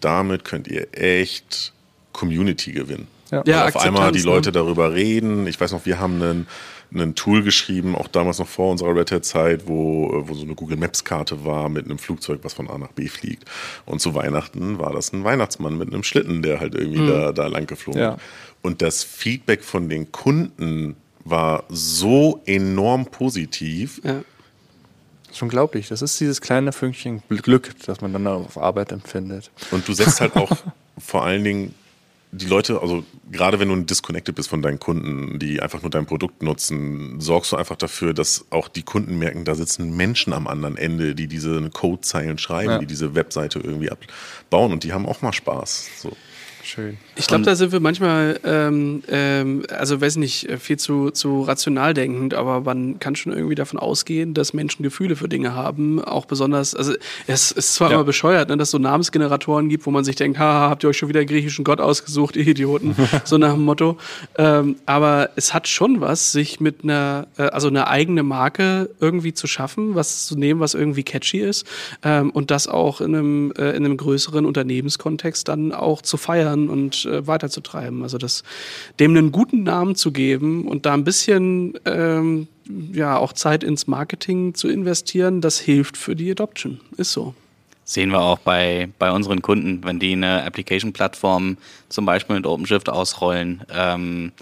[0.00, 1.72] Damit könnt ihr echt
[2.12, 3.06] Community gewinnen.
[3.30, 4.52] Ja, ja auf einmal die Leute ne?
[4.52, 5.46] darüber reden.
[5.46, 6.46] Ich weiß noch, wir haben einen
[6.94, 10.76] ein Tool geschrieben, auch damals noch vor unserer Red Hat-Zeit, wo, wo so eine Google
[10.76, 13.44] Maps-Karte war mit einem Flugzeug, was von A nach B fliegt.
[13.86, 17.08] Und zu Weihnachten war das ein Weihnachtsmann mit einem Schlitten, der halt irgendwie mhm.
[17.08, 18.16] da, da lang geflogen ja.
[18.62, 24.00] Und das Feedback von den Kunden war so enorm positiv.
[24.04, 24.22] Ja.
[25.26, 25.88] Das ist unglaublich.
[25.88, 29.50] Das ist dieses kleine Fünkchen Glück, das man dann auf Arbeit empfindet.
[29.70, 30.50] Und du setzt halt auch
[30.98, 31.74] vor allen Dingen
[32.34, 36.06] die Leute, also gerade wenn du disconnected bist von deinen Kunden, die einfach nur dein
[36.06, 40.46] Produkt nutzen, sorgst du einfach dafür, dass auch die Kunden merken, da sitzen Menschen am
[40.46, 42.78] anderen Ende, die diese Codezeilen schreiben, ja.
[42.78, 45.90] die diese Webseite irgendwie abbauen und die haben auch mal Spaß.
[45.98, 46.16] So.
[46.64, 46.96] Schön.
[47.16, 51.92] Ich glaube, da sind wir manchmal, ähm, ähm, also weiß nicht, viel zu, zu rational
[51.92, 56.02] denkend, aber man kann schon irgendwie davon ausgehen, dass Menschen Gefühle für Dinge haben.
[56.02, 56.94] Auch besonders, also
[57.26, 57.96] es ist zwar Ja.
[57.96, 60.90] immer bescheuert, ne, dass es so Namensgeneratoren gibt, wo man sich denkt, haha, habt ihr
[60.90, 62.94] euch schon wieder einen griechischen Gott ausgesucht, ihr Idioten,
[63.24, 63.98] so nach dem Motto.
[64.38, 69.34] Ähm, aber es hat schon was, sich mit einer, äh, also eine eigene Marke irgendwie
[69.34, 71.66] zu schaffen, was zu nehmen, was irgendwie catchy ist
[72.04, 76.51] ähm, und das auch in einem, äh, in einem größeren Unternehmenskontext dann auch zu feiern
[76.52, 78.02] und äh, weiterzutreiben.
[78.02, 78.42] Also das,
[79.00, 82.48] dem einen guten Namen zu geben und da ein bisschen ähm,
[82.92, 86.80] ja auch Zeit ins Marketing zu investieren, das hilft für die Adoption.
[86.96, 87.34] Ist so.
[87.84, 91.56] Sehen wir auch bei, bei unseren Kunden, wenn die eine Application-Plattform
[91.88, 94.32] zum Beispiel mit OpenShift ausrollen, ähm,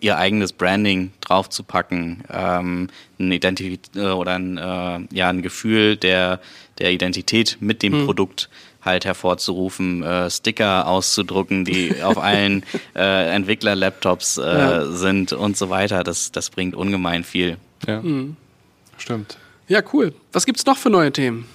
[0.00, 6.40] ihr eigenes Branding draufzupacken, ähm, ein Identif äh, oder ein, äh, ja, ein Gefühl der,
[6.78, 8.48] der Identität mit dem Produkt
[8.82, 12.64] halt hervorzurufen, äh, Sticker auszudrucken, die auf allen
[12.94, 14.86] äh, Entwickler-Laptops äh, Ja.
[14.90, 16.02] sind und so weiter.
[16.04, 17.58] Das, das bringt ungemein viel.
[17.86, 18.02] Ja.
[18.98, 19.38] Stimmt.
[19.68, 20.12] Ja, cool.
[20.32, 21.46] Was gibt's noch für neue Themen?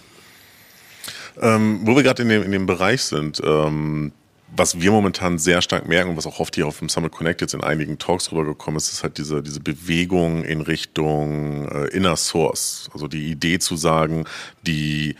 [1.41, 4.11] Ähm, wo wir gerade in dem, in dem Bereich sind, ähm,
[4.55, 7.41] was wir momentan sehr stark merken und was auch oft hier auf dem Summit Connect
[7.41, 12.15] jetzt in einigen Talks rübergekommen ist, ist halt diese, diese Bewegung in Richtung äh, Inner
[12.15, 12.89] Source.
[12.93, 14.23] Also die Idee zu sagen,
[14.65, 15.15] die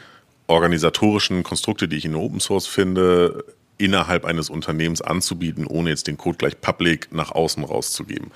[0.48, 3.44] organisatorischen Konstrukte, die ich in Open Source finde,
[3.78, 8.32] innerhalb eines Unternehmens anzubieten, ohne jetzt den Code gleich public nach außen rauszugeben.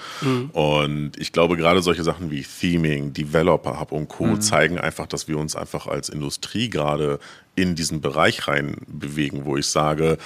[0.52, 4.36] Und ich glaube, gerade solche Sachen wie Theming, Developer Hub und Co.
[4.38, 7.19] zeigen einfach, dass wir uns einfach als Industrie gerade
[7.56, 10.17] in diesen Bereich rein bewegen, wo ich sage,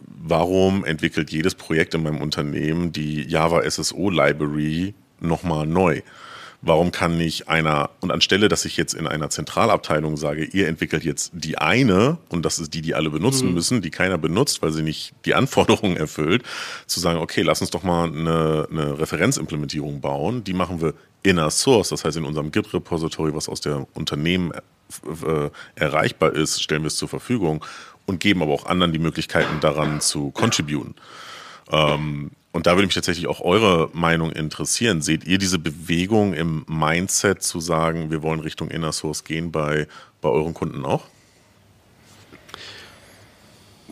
[0.00, 6.00] warum entwickelt jedes Projekt in meinem Unternehmen die Java SSO Library nochmal neu?
[6.62, 11.04] Warum kann nicht einer, und anstelle, dass ich jetzt in einer Zentralabteilung sage, ihr entwickelt
[11.04, 14.70] jetzt die eine, und das ist die, die alle benutzen müssen, die keiner benutzt, weil
[14.72, 16.42] sie nicht die Anforderungen erfüllt,
[16.86, 20.92] zu sagen, okay, lass uns doch mal eine, eine Referenzimplementierung bauen, die machen wir
[21.22, 26.82] inner source, das heißt in unserem Git-Repository, was aus der Unternehmen äh, erreichbar ist, stellen
[26.82, 27.64] wir es zur Verfügung
[28.04, 30.94] und geben aber auch anderen die Möglichkeiten daran zu contributen.
[31.70, 35.02] Ähm, und da würde mich tatsächlich auch eure Meinung interessieren.
[35.02, 39.86] Seht ihr diese Bewegung im Mindset zu sagen, wir wollen Richtung Inner Source gehen bei,
[40.20, 41.04] bei euren Kunden auch?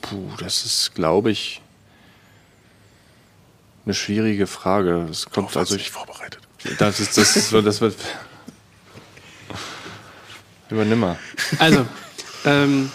[0.01, 1.61] Puh, das ist, glaube ich,
[3.85, 5.07] eine schwierige Frage.
[5.11, 6.41] Es kommt Darauf also ich, vorbereitet.
[6.79, 7.97] das ist das ist so, das wird
[10.71, 11.17] übernimmer.
[11.59, 11.87] Also,
[12.45, 12.91] ähm,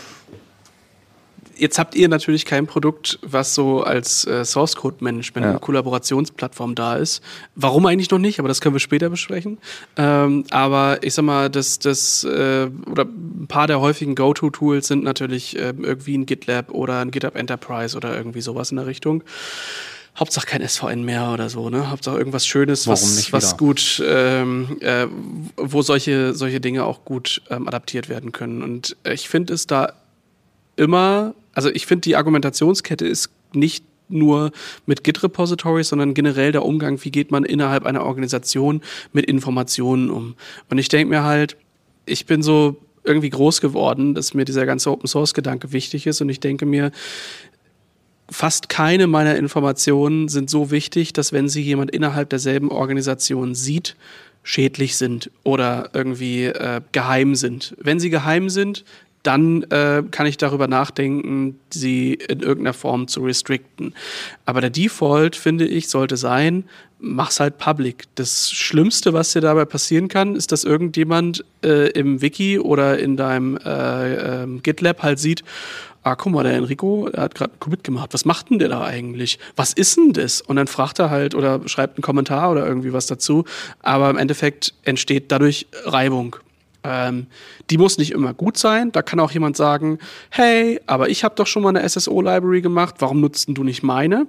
[1.58, 5.60] jetzt habt ihr natürlich kein Produkt, was so als äh, Source Code Management Ja.
[5.60, 7.22] Kollaborationsplattform da ist.
[7.56, 8.40] Warum eigentlich noch nicht?
[8.40, 9.58] Aber das können wir später besprechen.
[9.98, 15.04] Ähm, aber ich sag mal, das, das äh, oder ein paar der häufigen Go-To-Tools sind
[15.04, 19.24] natürlich äh, irgendwie ein GitLab oder ein GitHub Enterprise oder irgendwie sowas in der Richtung.
[20.16, 21.90] Hauptsache kein SVN mehr oder so, ne?
[21.90, 25.08] Hauptsache irgendwas Schönes, was, was gut, ähm, äh,
[25.58, 28.62] wo solche, solche Dinge auch gut ähm, adaptiert werden können.
[28.62, 29.94] Und ich finde es da
[30.76, 34.52] immer, also ich finde die Argumentationskette ist nicht nur
[34.86, 38.82] mit Git-Repositories, sondern generell der Umgang, wie geht man innerhalb einer Organisation
[39.12, 40.36] mit Informationen um.
[40.70, 41.58] Und ich denke mir halt,
[42.06, 46.40] ich bin so irgendwie groß geworden, dass mir dieser ganze Open-Source-Gedanke wichtig ist und ich
[46.40, 46.92] denke mir,
[48.30, 53.96] fast keine meiner Informationen sind so wichtig, dass wenn sie jemand innerhalb derselben Organisation sieht,
[54.44, 57.76] schädlich sind oder irgendwie äh, geheim sind.
[57.80, 58.84] Wenn sie geheim sind,
[59.24, 63.94] dann äh, kann ich darüber nachdenken, sie in irgendeiner Form zu restricten.
[64.46, 66.66] Aber der Default, finde ich, sollte sein,
[67.00, 68.04] mach's halt public.
[68.16, 73.18] Das Schlimmste, was dir dabei passieren kann, ist, dass irgendjemand äh, im Wiki oder in
[73.18, 75.44] deinem äh, ähm, GitLab halt sieht,
[76.04, 78.10] ah, guck mal, der Enrico, der hat gerade einen Commit gemacht.
[78.14, 79.40] Was macht denn der da eigentlich?
[79.56, 80.42] Was ist denn das?
[80.42, 83.46] Und dann fragt er halt oder schreibt einen Kommentar oder irgendwie was dazu.
[83.82, 86.36] Aber im Endeffekt entsteht dadurch Reibung.
[86.84, 87.28] Ähm,
[87.70, 88.92] die muss nicht immer gut sein.
[88.92, 92.96] Da kann auch jemand sagen, hey, aber ich habe doch schon mal eine SSO-Library gemacht.
[93.00, 94.28] Warum nutzt du nicht meine?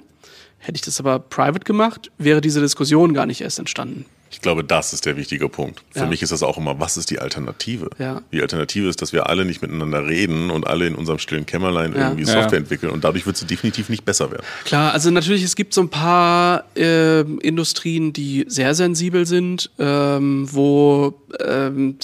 [0.58, 4.06] Hätte ich das aber private gemacht, wäre diese Diskussion gar nicht erst entstanden.
[4.34, 5.82] Ich glaube, das ist der wichtige Punkt.
[5.92, 6.06] Für Ja.
[6.06, 7.88] mich ist das auch immer, was ist die Alternative?
[8.00, 8.20] Ja.
[8.32, 11.94] Die Alternative ist, dass wir alle nicht miteinander reden und alle in unserem stillen Kämmerlein
[11.94, 12.08] Ja.
[12.08, 12.24] irgendwie.
[12.24, 14.42] Software entwickeln und dadurch wird sie definitiv nicht besser werden.
[14.64, 20.48] Klar, also natürlich, es gibt so ein paar ähm, Industrien, die sehr sensibel sind, ähm,
[20.50, 21.14] wo
[21.46, 21.96] ähm,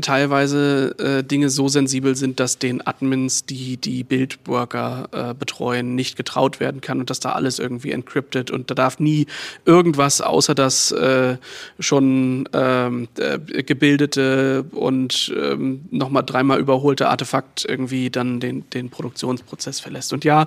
[0.00, 6.16] teilweise äh, Dinge so sensibel sind, dass den Admins, die die Bildworker äh, betreuen, nicht
[6.16, 9.26] getraut werden kann und dass da alles irgendwie encrypted und da darf nie
[9.64, 11.36] irgendwas außer das äh,
[11.78, 19.80] schon ähm, äh, gebildete und ähm, nochmal dreimal überholte Artefakt irgendwie dann den, den Produktionsprozess
[19.80, 20.12] verlässt.
[20.12, 20.46] Und ja,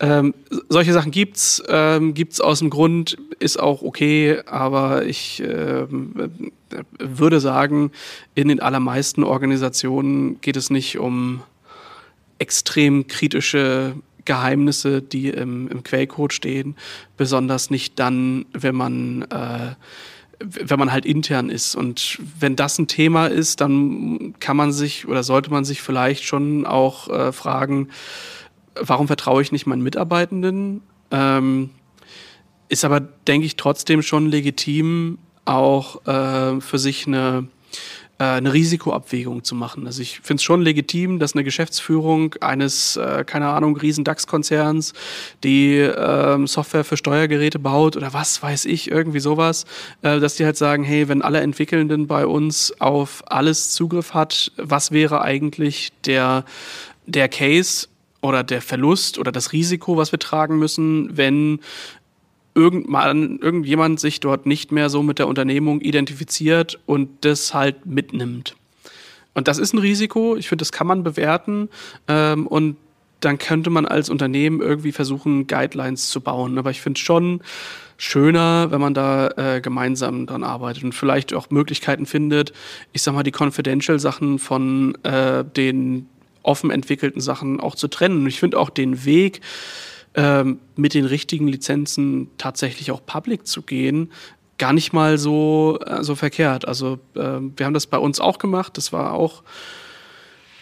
[0.00, 0.34] ähm,
[0.68, 6.30] solche Sachen gibt's, ähm, gibt's aus dem Grund, ist auch okay, aber ich ähm,
[6.98, 7.90] würde sagen,
[8.34, 11.42] in den allermeisten Organisationen geht es nicht um
[12.38, 16.76] extrem kritische Geheimnisse, die im, im Quellcode stehen,
[17.16, 19.74] besonders nicht dann, wenn man äh,
[20.44, 21.74] wenn man halt intern ist.
[21.74, 26.24] Und wenn das ein Thema ist, dann kann man sich oder sollte man sich vielleicht
[26.24, 27.88] schon auch äh, fragen,
[28.74, 30.82] warum vertraue ich nicht meinen Mitarbeitenden?
[31.10, 31.70] Ähm,
[32.68, 37.48] ist aber, denke ich, trotzdem schon legitim, auch äh, für sich eine
[38.22, 39.86] äh, eine Risikoabwägung zu machen.
[39.86, 44.92] Also ich finde es schon legitim, dass eine Geschäftsführung eines, äh, keine Ahnung, riesen DAX-Konzerns,
[45.42, 49.64] die äh, Software für Steuergeräte baut oder was weiß ich, irgendwie sowas,
[50.02, 54.52] äh, dass die halt sagen, hey, wenn alle Entwickelnden bei uns auf alles Zugriff hat,
[54.56, 56.44] was wäre eigentlich der,
[57.06, 57.88] der Case,
[58.24, 61.58] oder der Verlust oder das Risiko, was wir tragen müssen, wenn
[62.54, 68.54] irgendwann, irgendjemand sich dort nicht mehr so mit der Unternehmung identifiziert und das halt mitnimmt.
[69.34, 70.36] Und das ist ein Risiko.
[70.36, 71.68] Ich finde, das kann man bewerten.
[72.08, 72.76] Ähm, und
[73.20, 76.58] dann könnte man als Unternehmen irgendwie versuchen, Guidelines zu bauen.
[76.58, 77.40] Aber ich finde es schon
[77.96, 82.52] schöner, wenn man da äh, gemeinsam dran arbeitet und vielleicht auch Möglichkeiten findet,
[82.92, 86.08] ich sag mal, die Confidential-Sachen von äh, den
[86.42, 88.22] offen entwickelten Sachen auch zu trennen.
[88.22, 89.40] Und ich finde auch den Weg,
[90.14, 94.10] ähm, mit den richtigen Lizenzen tatsächlich auch public zu gehen,
[94.58, 96.66] gar nicht mal so, äh, so verkehrt.
[96.68, 98.76] Also äh, wir haben das bei uns auch gemacht.
[98.76, 99.42] Das war auch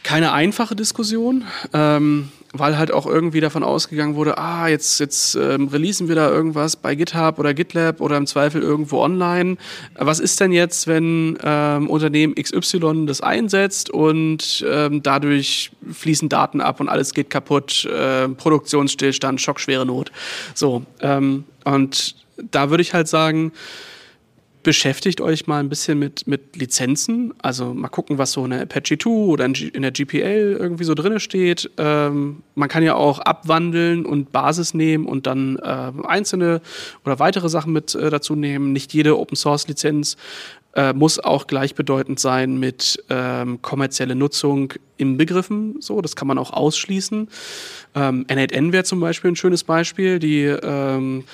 [0.03, 1.45] keine einfache Diskussion.
[1.73, 6.29] Ähm, weil halt auch irgendwie davon ausgegangen wurde, ah, jetzt, jetzt ähm, releasen wir da
[6.29, 9.57] irgendwas bei GitHub oder GitLab oder im Zweifel irgendwo online.
[9.95, 16.61] Was ist denn jetzt, wenn ähm, Unternehmen XY das einsetzt und ähm, dadurch fließen Daten
[16.61, 20.11] ab und alles geht kaputt, äh, Produktionsstillstand, schockschwere Not.
[20.55, 22.17] So, ähm, und
[22.51, 23.53] da würde ich halt sagen,
[24.63, 27.35] beschäftigt euch mal ein bisschen mit, mit Lizenzen.
[27.43, 30.95] Also mal gucken, was so in der Apache 2 oder in der GPL irgendwie so
[30.95, 31.71] drin steht.
[31.79, 36.61] Ähm, man kann ja auch abwandeln und Basis nehmen und dann äh, einzelne
[37.05, 38.73] oder weitere Sachen mit äh, dazu nehmen.
[38.73, 40.17] Nicht jede Open Source Lizenz
[40.75, 45.81] äh, muss auch gleichbedeutend sein mit ähm, kommerzielle Nutzung im Begriffen.
[45.81, 47.29] So, das kann man auch ausschließen.
[47.95, 50.19] Ähm, N8N wäre zum Beispiel ein schönes Beispiel.
[50.19, 51.25] Die ähm,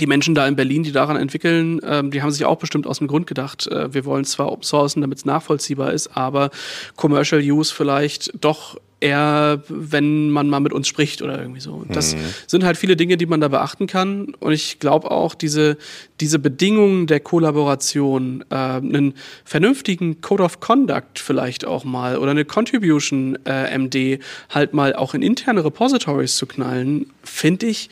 [0.00, 2.98] die Menschen da in Berlin, die daran entwickeln, ähm, die haben sich auch bestimmt aus
[2.98, 6.50] dem Grund gedacht, äh, wir wollen zwar Open Sourcen, damit es nachvollziehbar ist, aber
[6.96, 11.84] Commercial Use vielleicht doch eher, wenn man mal mit uns spricht oder irgendwie so.
[11.90, 12.20] Das mhm.
[12.46, 14.34] sind halt viele Dinge, die man da beachten kann.
[14.40, 15.76] Und ich glaube auch, diese,
[16.20, 22.46] diese Bedingungen der Kollaboration, äh, einen vernünftigen Code of Conduct vielleicht auch mal oder eine
[22.46, 27.90] Contribution äh, MD halt mal auch in interne Repositories zu knallen, finde ich,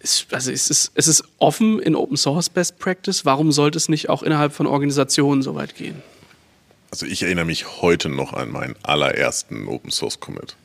[0.00, 3.24] also es ist, es ist offen in Open Source Best Practice.
[3.24, 6.02] Warum sollte es nicht auch innerhalb von Organisationen so weit gehen?
[6.90, 10.56] Also ich erinnere mich heute noch an meinen allerersten Open Source Commit.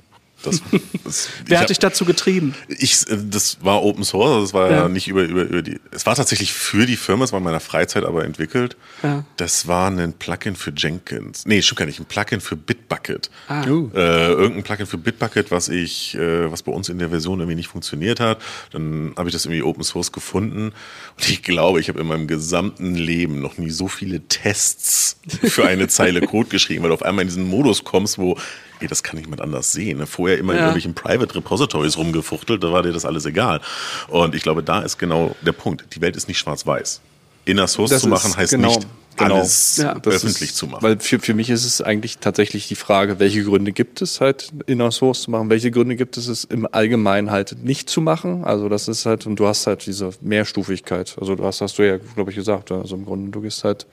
[0.44, 0.62] Das,
[1.04, 2.54] das, Wer hat dich dazu getrieben?
[2.68, 4.78] Ich, äh, das war Open Source, also das war ja.
[4.84, 5.80] ja, nicht über, über, über die.
[5.92, 8.78] Es war tatsächlich für die Firma, es war in meiner Freizeit aber entwickelt.
[9.02, 9.24] Ja.
[9.38, 11.46] Das war ein Plugin für Jenkins.
[11.46, 13.32] Nee, schon gar nicht, ein Plugin für Bitbucket.
[13.48, 13.66] Ah.
[13.68, 13.90] Uh.
[13.96, 17.56] Äh, irgendein Plugin für Bitbucket, was ich, äh, was bei uns in der Version irgendwie
[17.56, 18.42] nicht funktioniert hat.
[18.72, 20.74] Dann habe ich das irgendwie Open Source gefunden.
[21.16, 25.66] Und ich glaube, ich habe in meinem gesamten Leben noch nie so viele Tests für
[25.66, 28.38] eine Zeile Code geschrieben, weil du auf einmal in diesen Modus kommst, wo
[28.84, 29.98] ey, das kann niemand anders sehen.
[29.98, 30.06] Ne?
[30.06, 30.60] Vorher immer ja.
[30.60, 33.62] in irgendwelchen Private Repositories rumgefuchtelt, da war dir das alles egal.
[34.10, 35.86] Und ich glaube, da ist genau der Punkt.
[35.96, 37.02] Die Welt ist nicht schwarz-weiß.
[37.46, 39.36] Inner Source das zu machen heißt genau, nicht genau.
[39.36, 39.96] alles ja.
[40.06, 40.84] öffentlich ist, zu machen.
[40.84, 44.52] Weil für, für mich ist es eigentlich tatsächlich die Frage, welche Gründe gibt es halt
[44.66, 48.44] Inner Source zu machen, welche Gründe gibt es es im Allgemeinen halt nicht zu machen.
[48.46, 51.16] Also das ist halt, und du hast halt diese Mehrstufigkeit.
[51.20, 53.88] Also du hast, hast du ja, glaube ich, gesagt, also im Grunde, du gehst halt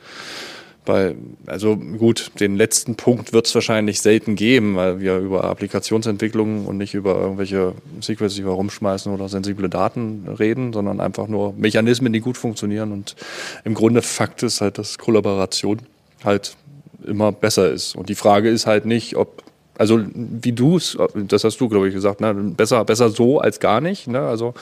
[0.90, 1.14] weil,
[1.46, 6.78] also gut, den letzten Punkt wird es wahrscheinlich selten geben, weil wir über Applikationsentwicklung und
[6.78, 12.12] nicht über irgendwelche Secrets, die wir rumschmeißen oder sensible Daten reden, sondern einfach nur Mechanismen,
[12.12, 12.90] die gut funktionieren.
[12.90, 13.14] Und
[13.64, 15.78] im Grunde Fakt ist halt, dass Kollaboration
[16.24, 16.56] halt
[17.06, 17.94] immer besser ist.
[17.94, 19.44] Und die Frage ist halt nicht, ob
[19.78, 22.34] also wie du es, das hast du, glaube ich, gesagt, ne?
[22.34, 24.08] besser, besser so als gar nicht.
[24.08, 24.20] Ne?
[24.20, 24.52] Also,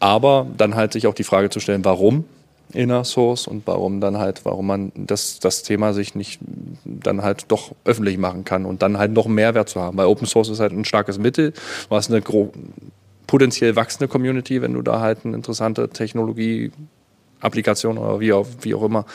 [0.00, 2.24] aber dann halt sich auch die Frage zu stellen, warum
[2.72, 6.40] Inner Source und warum dann halt, warum man das, das Thema sich nicht
[6.84, 9.96] dann halt doch öffentlich machen kann und dann halt noch Mehrwert zu haben.
[9.96, 11.52] Weil Open Source ist halt ein starkes Mittel.
[11.90, 12.22] Hast eine
[13.26, 16.72] potenziell wachsende Community, wenn du da halt eine interessante Technologie
[17.40, 19.06] Applikation oder wie auch, wie auch immer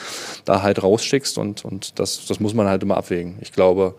[0.46, 3.38] da halt rausschickst und, und das, das muss man halt immer abwägen.
[3.42, 3.96] Ich glaube,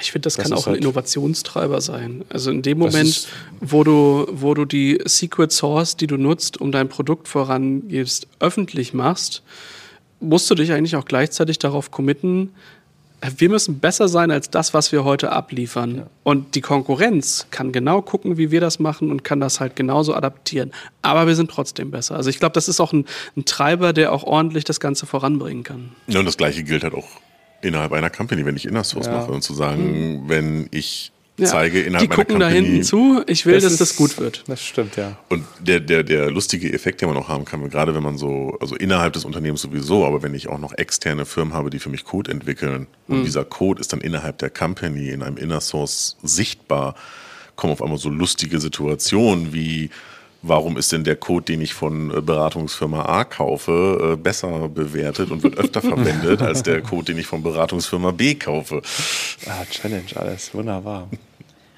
[0.00, 2.24] ich finde, das, Das kann ist auch ein halt- Innovationstreiber sein.
[2.28, 3.28] Also in dem Moment,
[3.60, 8.94] wo du, wo du die Secret Source, die du nutzt, um dein Produkt vorangehst, öffentlich
[8.94, 9.42] machst,
[10.20, 12.50] musst du dich eigentlich auch gleichzeitig darauf committen,
[13.36, 16.06] wir müssen besser sein als das, was wir heute abliefern.
[16.24, 20.12] Und die Konkurrenz kann genau gucken, wie wir das machen und kann das halt genauso
[20.14, 20.72] adaptieren.
[21.02, 22.16] Aber wir sind trotzdem besser.
[22.16, 23.04] Also ich glaube, das ist auch ein,
[23.36, 25.90] ein Treiber, der auch ordentlich das Ganze voranbringen kann.
[26.08, 27.06] Ja, und das gleiche gilt halt auch
[27.62, 29.12] innerhalb einer Company, wenn ich Inner Source Ja.
[29.18, 31.46] mache und zu sagen, wenn ich Ja.
[31.46, 33.22] zeige die innerhalb gucken meiner da Company hinten zu.
[33.26, 34.44] Ich will, dass ist- das gut wird.
[34.48, 35.16] Das stimmt, ja.
[35.30, 38.56] Und der, der, der lustige Effekt, den man auch haben kann, gerade wenn man so,
[38.60, 41.88] also innerhalb des Unternehmens sowieso, aber wenn ich auch noch externe Firmen habe, die für
[41.88, 46.16] mich Code entwickeln und dieser Code ist dann innerhalb der Company in einem Inner Source
[46.22, 46.94] sichtbar,
[47.56, 49.90] kommen auf einmal so lustige Situationen wie,
[50.42, 55.30] warum ist denn der Code, den ich von äh, Beratungsfirma A kaufe, äh, besser bewertet
[55.30, 58.82] und wird öfter verwendet als der Code, den ich von Beratungsfirma B kaufe?
[59.46, 61.08] Ah, Challenge, alles wunderbar.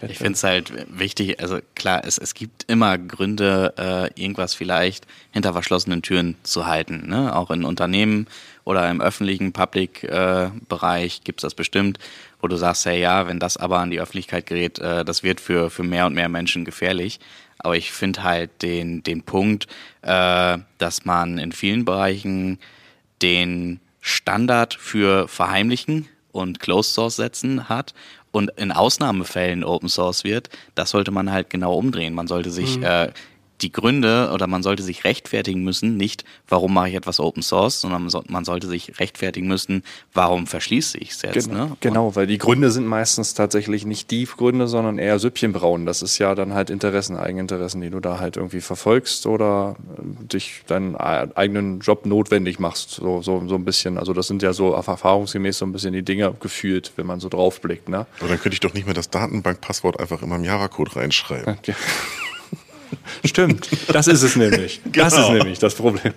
[0.08, 5.06] Ich finde es halt wichtig, also klar, es, es gibt immer Gründe, äh, irgendwas vielleicht
[5.30, 7.08] hinter verschlossenen Türen zu halten.
[7.08, 7.34] Ne?
[7.34, 8.26] Auch in Unternehmen
[8.64, 11.98] oder im öffentlichen Public-Bereich gibt es das bestimmt,
[12.40, 15.40] wo du sagst, hey ja, wenn das aber an die Öffentlichkeit gerät, äh, das wird
[15.40, 17.20] für, für mehr und mehr Menschen gefährlich.
[17.64, 19.66] Aber ich finde halt den, den Punkt,
[20.02, 22.58] äh, dass man in vielen Bereichen
[23.22, 27.94] den Standard für Verheimlichen und Closed Source setzen hat
[28.32, 32.12] und in Ausnahmefällen Open Source wird, das sollte man halt genau umdrehen.
[32.12, 33.12] Man sollte sich äh,
[33.64, 37.80] die Gründe oder man sollte sich rechtfertigen müssen, nicht warum mache ich etwas Open Source,
[37.80, 41.48] sondern man, so, man sollte sich rechtfertigen müssen, warum verschließe ich es jetzt.
[41.48, 41.76] Genau, Ne?
[41.80, 45.86] genau, weil die Gründe sind meistens tatsächlich nicht die Gründe, sondern eher Süppchenbrauen.
[45.86, 50.26] Das ist ja dann halt Interessen, Eigeninteressen, die du da halt irgendwie verfolgst oder äh,
[50.26, 52.90] dich deinen e- eigenen Job notwendig machst.
[52.90, 53.96] So, so, so ein bisschen.
[53.98, 57.28] Also das sind ja so erfahrungsgemäß so ein bisschen die Dinge gefühlt, wenn man so
[57.30, 57.88] draufblickt.
[57.88, 58.06] Ne?
[58.20, 61.56] Aber dann könnte ich doch nicht mehr das Datenbankpasswort einfach in meinem Java-Code reinschreiben.
[61.64, 61.74] Ja.
[63.24, 64.80] Stimmt, das ist es nämlich.
[64.92, 65.32] Das ist Genau.
[65.32, 66.12] nämlich das Problem.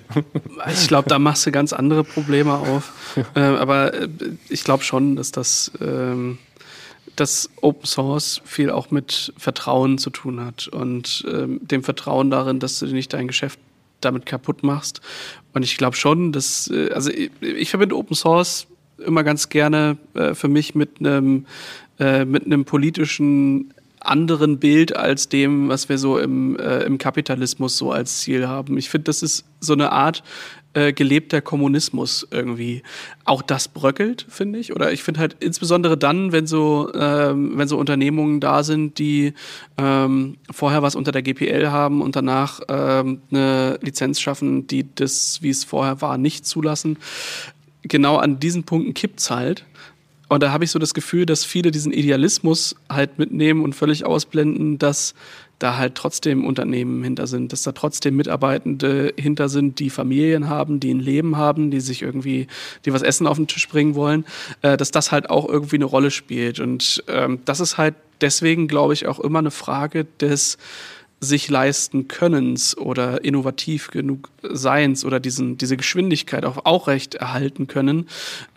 [0.72, 2.92] Ich glaube, da machst du ganz andere Probleme auf.
[3.36, 4.08] äh, aber äh,
[4.50, 6.38] ich glaube schon, dass das ähm,
[7.16, 12.60] dass Open Source viel auch mit Vertrauen zu tun hat und ähm, dem Vertrauen darin,
[12.60, 13.60] dass du nicht dein Geschäft
[14.02, 15.02] damit kaputt machst.
[15.54, 18.68] Und ich glaube schon, dass, äh, also ich, ich verbinde Open Source
[19.04, 21.46] immer ganz gerne äh, für mich mit einem
[22.00, 27.78] äh, mit einem politischen anderen Bild als dem, was wir so im, äh, im Kapitalismus
[27.78, 28.78] so als Ziel haben.
[28.78, 30.24] Ich finde, das ist so eine Art
[30.78, 32.84] äh, gelebter Kommunismus irgendwie.
[33.26, 34.76] Auch das bröckelt, finde ich.
[34.76, 39.34] Oder ich finde halt insbesondere dann, wenn so, ähm, wenn so Unternehmungen da sind, die
[39.80, 45.42] ähm, vorher was unter der GPL haben und danach ähm, eine Lizenz schaffen, die das,
[45.42, 46.98] wie es vorher war, nicht zulassen.
[47.82, 49.66] Genau an diesen Punkten kippt's halt.
[50.30, 54.06] Und da habe ich so das Gefühl, dass viele diesen Idealismus halt mitnehmen und völlig
[54.06, 55.14] ausblenden, dass
[55.60, 60.80] da halt trotzdem Unternehmen hinter sind, dass da trotzdem Mitarbeitende hinter sind, die Familien haben,
[60.80, 62.48] die ein Leben haben, die sich irgendwie,
[62.86, 64.26] die was Essen auf den Tisch bringen wollen,
[64.62, 66.60] äh, dass das halt auch irgendwie eine Rolle spielt.
[66.60, 70.58] Und ähm, das ist halt deswegen, glaube ich, auch immer eine Frage des
[71.20, 77.68] sich leisten Könnens oder innovativ genug Seins oder diesen, diese Geschwindigkeit auch, auch recht erhalten
[77.68, 78.08] können.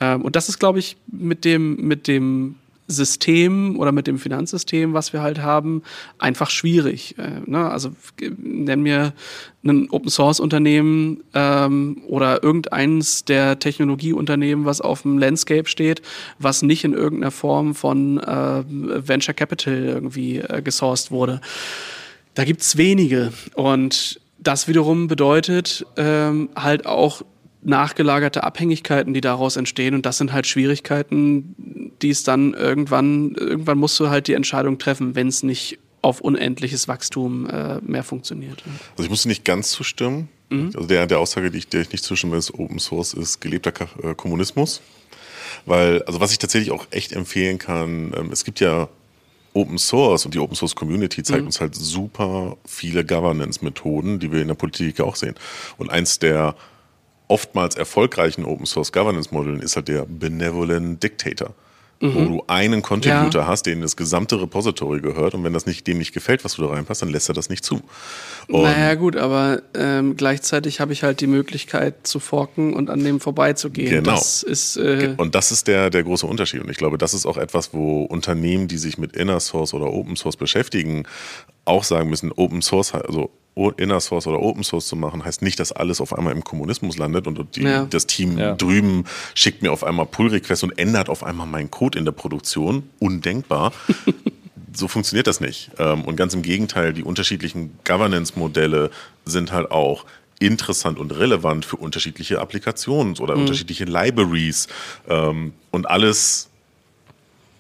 [0.01, 2.57] Ähm, und das ist, glaube ich, mit dem, mit dem
[2.91, 5.83] System oder mit dem Finanzsystem, was wir halt haben,
[6.19, 7.17] einfach schwierig.
[7.19, 7.71] Äh, ne?
[7.71, 7.93] Also
[8.37, 9.13] nenn mir
[9.65, 16.03] ein Open Source Unternehmen ähm, oder irgendeins der Technologieunternehmen, was auf dem Landscape steht,
[16.39, 21.41] was nicht in irgendeiner Form von äh, Venture Capital irgendwie äh, gesourced wurde.
[22.35, 23.33] Da gibt's wenige.
[23.55, 27.23] Und das wiederum bedeutet ähm, halt auch
[27.63, 29.95] nachgelagerte Abhängigkeiten, die daraus entstehen.
[29.95, 34.79] Und das sind halt Schwierigkeiten, die es dann irgendwann, irgendwann musst du halt die Entscheidung
[34.79, 38.63] treffen, wenn es nicht auf unendliches Wachstum äh, mehr funktioniert.
[38.93, 40.29] Also ich musste nicht ganz zustimmen.
[40.51, 43.73] Also der, der Aussage, die ich, der ich nicht zustimme, ist, Open Source ist gelebter
[44.03, 44.81] äh, Kommunismus.
[45.67, 48.89] Weil, also was ich tatsächlich auch echt empfehlen kann, ähm, es gibt ja
[49.53, 54.43] Open Source und die Open Source Community zeigt uns halt super viele Governance-Methoden, die wir
[54.43, 55.35] in der Politik auch sehen.
[55.77, 56.55] Und eins der
[57.29, 61.55] oftmals erfolgreichen Open Source Governance Modeln ist halt der Benevolent Dictator.
[62.03, 63.47] Wo du einen Contributor Ja.
[63.47, 66.63] hast, denen das gesamte Repository gehört und wenn das nicht, dem nicht gefällt, was du
[66.63, 67.83] da reinpasst, dann lässt er das nicht zu.
[68.49, 73.05] Und naja, gut, aber ähm, gleichzeitig habe ich halt die Möglichkeit zu forken und an
[73.05, 73.91] dem vorbeizugehen.
[73.91, 74.13] Genau.
[74.13, 76.63] Das ist äh, Und das ist der, der große Unterschied.
[76.63, 79.93] Und ich glaube, das ist auch etwas, wo Unternehmen, die sich mit Inner Source oder
[79.93, 81.05] Open Source beschäftigen,
[81.67, 83.31] auch sagen müssen, Open Source, also
[83.77, 86.97] Inner Source oder Open Source zu machen, heißt nicht, dass alles auf einmal im Kommunismus
[86.97, 87.85] landet und die, Ja.
[87.85, 88.55] das Team Ja.
[88.55, 92.89] drüben schickt mir auf einmal Pull-Requests und ändert auf einmal meinen Code in der Produktion.
[93.01, 93.73] Undenkbar.
[94.75, 95.71] so funktioniert das nicht.
[95.79, 98.91] Ähm, Und ganz im Gegenteil, die unterschiedlichen Governance-Modelle
[99.27, 100.07] sind halt auch
[100.39, 104.69] interessant und relevant für unterschiedliche Applikationen oder unterschiedliche Libraries.
[105.09, 106.47] Ähm, Und alles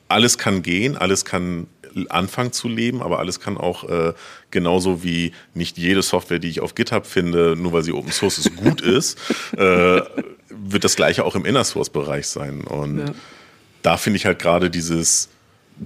[0.09, 1.68] alles kann gehen, alles kann
[2.09, 4.12] anfangen zu leben, aber alles kann auch äh,
[4.51, 8.38] genauso wie nicht jede Software, die ich auf GitHub finde, nur weil sie Open Source
[8.38, 9.18] ist, gut ist,
[9.57, 10.01] äh,
[10.49, 12.62] wird das gleiche auch im Inner Source Bereich sein.
[12.62, 13.12] Und Ja.
[13.82, 15.28] da finde ich halt gerade dieses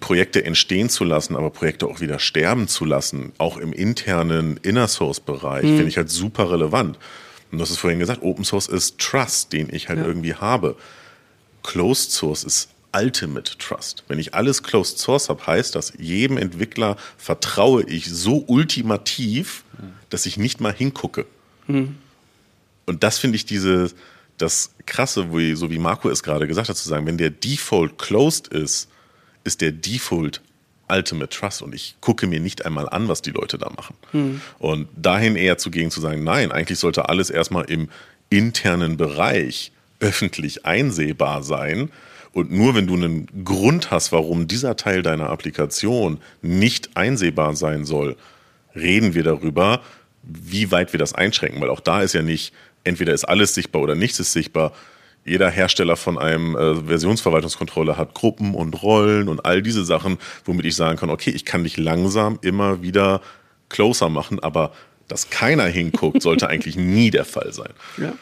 [0.01, 4.89] Projekte entstehen zu lassen, aber Projekte auch wieder sterben zu lassen, auch im internen Inner
[4.89, 6.99] Source Bereich, finde ich halt super relevant.
[7.53, 10.07] Und das ist vorhin gesagt, Open Source ist Trust, den ich halt Ja.
[10.07, 10.75] irgendwie habe.
[11.63, 14.05] Closed Source ist Ultimate Trust.
[14.09, 19.65] Wenn ich alles Closed Source habe, heißt das, jedem Entwickler vertraue ich so ultimativ,
[20.11, 21.27] dass ich nicht mal hingucke.
[22.87, 23.91] Und das finde ich diese,
[24.39, 27.99] das Krasse, wo, so wie Marco es gerade gesagt hat, zu sagen, wenn der Default
[27.99, 28.89] closed ist,
[29.45, 30.41] ist der Default
[30.87, 33.97] Ultimate Trust und ich gucke mir nicht einmal an, was die Leute da machen.
[34.59, 37.89] Und dahin eher zu gehen, zu sagen, nein, eigentlich sollte alles erstmal im
[38.29, 41.91] internen Bereich öffentlich einsehbar sein.
[42.35, 47.85] Und nur wenn du einen Grund hast, warum dieser Teil deiner Applikation nicht einsehbar sein
[47.85, 48.17] soll,
[48.75, 49.81] reden wir darüber,
[50.25, 51.61] wie weit wir das einschränken.
[51.61, 54.73] Weil auch da ist ja nicht, entweder ist alles sichtbar oder nichts ist sichtbar.
[55.25, 60.67] Jeder Hersteller von einem äh, Versionsverwaltungskontrolle hat Gruppen und Rollen und all diese Sachen, womit
[60.67, 63.21] ich sagen kann, okay, ich kann dich langsam immer wieder
[63.69, 64.73] closer machen, aber
[65.07, 67.71] dass keiner hinguckt, sollte eigentlich nie der Fall sein.
[67.97, 68.13] Ja.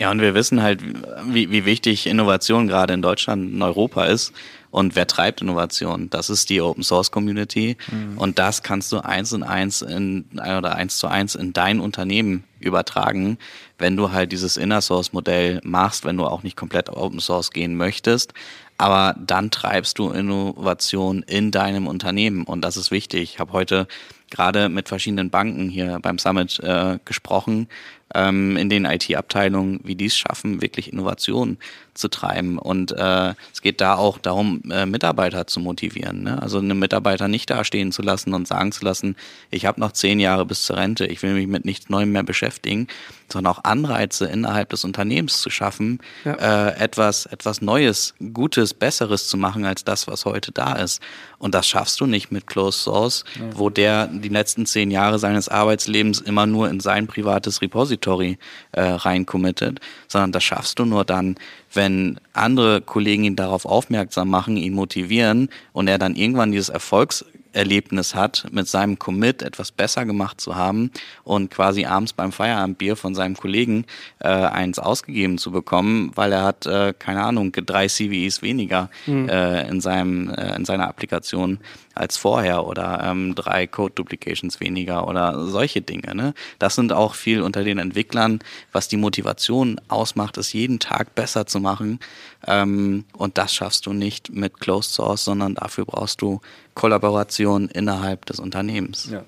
[0.00, 0.80] Ja, und wir wissen halt,
[1.26, 4.32] wie, wie wichtig Innovation gerade in Deutschland und Europa ist.
[4.70, 6.08] Und wer treibt Innovation?
[6.08, 7.76] Das ist die Open Source Community.
[8.16, 12.44] Und das kannst du eins und eins in, oder eins zu eins in dein Unternehmen
[12.60, 13.38] übertragen,
[13.78, 17.50] wenn du halt dieses Inner Source Modell machst, wenn du auch nicht komplett Open Source
[17.50, 18.34] gehen möchtest.
[18.76, 22.44] Aber dann treibst du Innovation in deinem Unternehmen.
[22.44, 23.32] Und das ist wichtig.
[23.34, 23.88] Ich habe heute
[24.30, 27.68] gerade mit verschiedenen Banken hier beim Summit äh, gesprochen,
[28.14, 31.58] ähm, in den IT-Abteilungen, wie die es schaffen, wirklich Innovation
[31.94, 32.58] zu treiben.
[32.58, 36.22] Und äh, es geht da auch darum, äh, Mitarbeiter zu motivieren.
[36.22, 36.40] Ne?
[36.40, 39.16] Also einen Mitarbeiter nicht dastehen zu lassen und sagen zu lassen,
[39.50, 42.22] ich habe noch zehn Jahre bis zur Rente, ich will mich mit nichts Neuem mehr
[42.22, 42.86] beschäftigen,
[43.30, 46.68] sondern auch Anreize innerhalb des Unternehmens zu schaffen, Ja.
[46.68, 51.02] äh, etwas, etwas Neues, Gutes, Besseres zu machen als das, was heute da ist.
[51.38, 55.48] Und das schaffst du nicht mit Closed Source, wo der die letzten zehn Jahre seines
[55.48, 58.38] Arbeitslebens immer nur in sein privates Repository
[58.72, 61.36] äh, reincommittet, sondern das schaffst du nur dann,
[61.72, 68.14] wenn andere Kollegen ihn darauf aufmerksam machen, ihn motivieren und er dann irgendwann dieses Erfolgserlebnis
[68.14, 70.90] hat, mit seinem Commit etwas besser gemacht zu haben
[71.24, 73.84] und quasi abends beim Feierabendbier von seinem Kollegen
[74.20, 78.90] äh, eins ausgegeben zu bekommen, weil er hat, äh, keine Ahnung, drei CVEs weniger
[79.28, 81.58] äh, in, seinem, äh, in seiner Applikation
[81.98, 86.14] als vorher oder ähm, drei Code Duplications weniger oder solche Dinge.
[86.14, 86.34] Ne?
[86.58, 88.40] Das sind auch viel unter den Entwicklern,
[88.72, 92.00] was die Motivation ausmacht, es jeden Tag besser zu machen.
[92.46, 96.40] Ähm, und das schaffst du nicht mit Closed Source, sondern dafür brauchst du
[96.74, 99.08] Kollaboration innerhalb des Unternehmens.
[99.10, 99.24] Ja.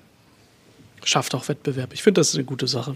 [1.03, 1.93] Schafft auch Wettbewerb.
[1.93, 2.95] Ich finde, das ist eine gute Sache.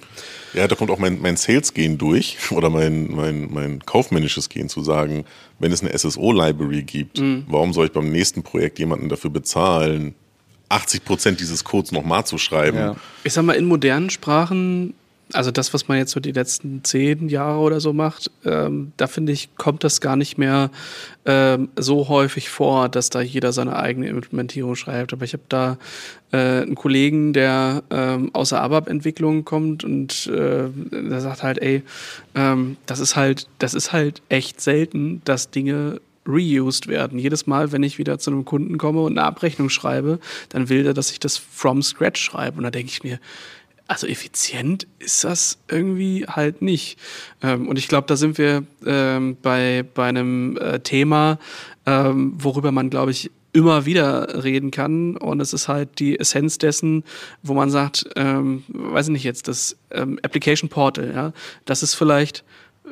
[0.53, 4.81] Ja, da kommt auch mein, mein Sales-Gen durch oder mein, mein, mein kaufmännisches Gen zu
[4.81, 5.25] sagen,
[5.59, 10.15] wenn es eine SSO-Library gibt, warum soll ich beim nächsten Projekt jemanden dafür bezahlen,
[10.69, 12.77] 80 Prozent dieses Codes nochmal zu schreiben?
[12.77, 12.95] Ja.
[13.23, 14.93] Ich sag mal, in modernen Sprachen,
[15.33, 19.07] also das, was man jetzt so die letzten zehn Jahre oder so macht, ähm, da
[19.07, 20.69] finde ich, kommt das gar nicht mehr
[21.25, 25.13] ähm, so häufig vor, dass da jeder seine eigene Implementierung schreibt.
[25.13, 25.77] Aber ich habe da
[26.31, 31.83] äh, einen Kollegen, der ähm, aus der ABAP-Entwicklung kommt und äh, der sagt halt, ey,
[32.35, 37.19] ähm, das ist halt, das ist halt echt selten, dass Dinge reused werden.
[37.19, 40.19] Jedes Mal, wenn ich wieder zu einem Kunden komme und eine Abrechnung schreibe,
[40.49, 42.57] dann will er, dass ich das from scratch schreibe.
[42.57, 43.19] Und da denke ich mir,
[43.87, 46.97] also effizient ist das irgendwie halt nicht.
[47.41, 51.39] Ähm, und ich glaube, da sind wir ähm, bei, bei einem äh, Thema,
[51.85, 55.15] ähm, worüber man, glaube ich, immer wieder reden kann.
[55.17, 57.03] Und es ist halt die Essenz dessen,
[57.41, 61.33] wo man sagt, ähm, weiß ich nicht jetzt, das ähm, Application Portal, ja,
[61.63, 62.43] das ist vielleicht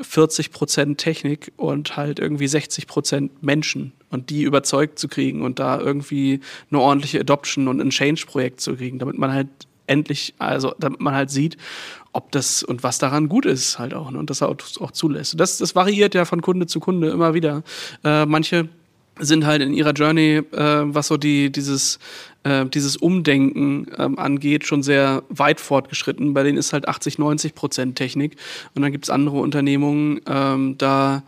[0.02, 5.60] 40 Prozent Technik und halt irgendwie 60 Prozent Menschen und die überzeugt zu kriegen und
[5.60, 6.40] da irgendwie
[6.72, 9.50] eine ordentliche Adoption und ein Change-Projekt zu kriegen, damit man halt
[9.88, 11.58] endlich, also damit man halt sieht,
[12.14, 15.40] ob das und was daran gut ist halt auch ne, und das auch, auch zulässt.
[15.40, 17.64] Das, das variiert ja von Kunde zu Kunde immer wieder.
[18.04, 18.70] Äh, manche
[19.20, 22.00] sind halt in ihrer Journey, äh, was so die, dieses,
[22.44, 26.34] äh, dieses Umdenken ähm, angeht, schon sehr weit fortgeschritten.
[26.34, 28.38] Bei denen ist halt 80, 90 Prozent Technik.
[28.74, 31.24] Und dann gibt's andere Unternehmungen, ähm, da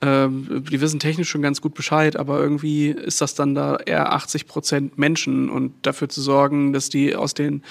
[0.00, 4.12] ähm, die wissen technisch schon ganz gut Bescheid, aber irgendwie ist das dann da eher
[4.12, 7.62] 80 Prozent Menschen und dafür zu sorgen, dass die aus den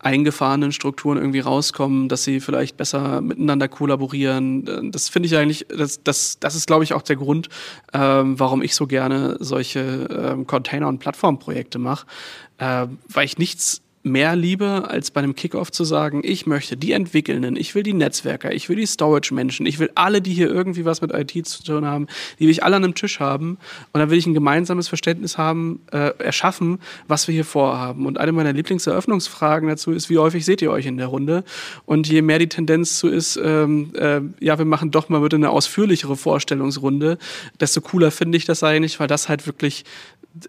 [0.00, 4.90] eingefahrenen Strukturen irgendwie rauskommen, dass sie vielleicht besser miteinander kollaborieren.
[4.90, 7.50] Das finde ich eigentlich, das, das, das ist, glaube ich, auch der Grund,
[7.92, 12.06] ähm, warum ich so gerne solche ähm, Container- und Plattformprojekte mache,
[12.58, 16.92] äh, weil ich nichts mehr liebe, als bei einem Kickoff zu sagen, ich möchte die
[16.92, 20.86] Entwickelnden, ich will die Netzwerker, ich will die Storage-Menschen, ich will alle, die hier irgendwie
[20.86, 22.06] was mit IT zu tun haben,
[22.38, 23.58] die will ich alle an einem Tisch haben
[23.92, 26.78] und dann will ich ein gemeinsames Verständnis haben, äh, erschaffen,
[27.08, 28.06] was wir hier vorhaben.
[28.06, 31.44] Und eine meiner Lieblingseröffnungsfragen dazu ist, wie häufig seht ihr euch in der Runde?
[31.84, 35.36] Und je mehr die Tendenz zu ist, ähm, äh, ja, wir machen doch mal bitte
[35.36, 37.18] eine ausführlichere Vorstellungsrunde,
[37.60, 39.84] desto cooler finde ich das eigentlich, weil das halt wirklich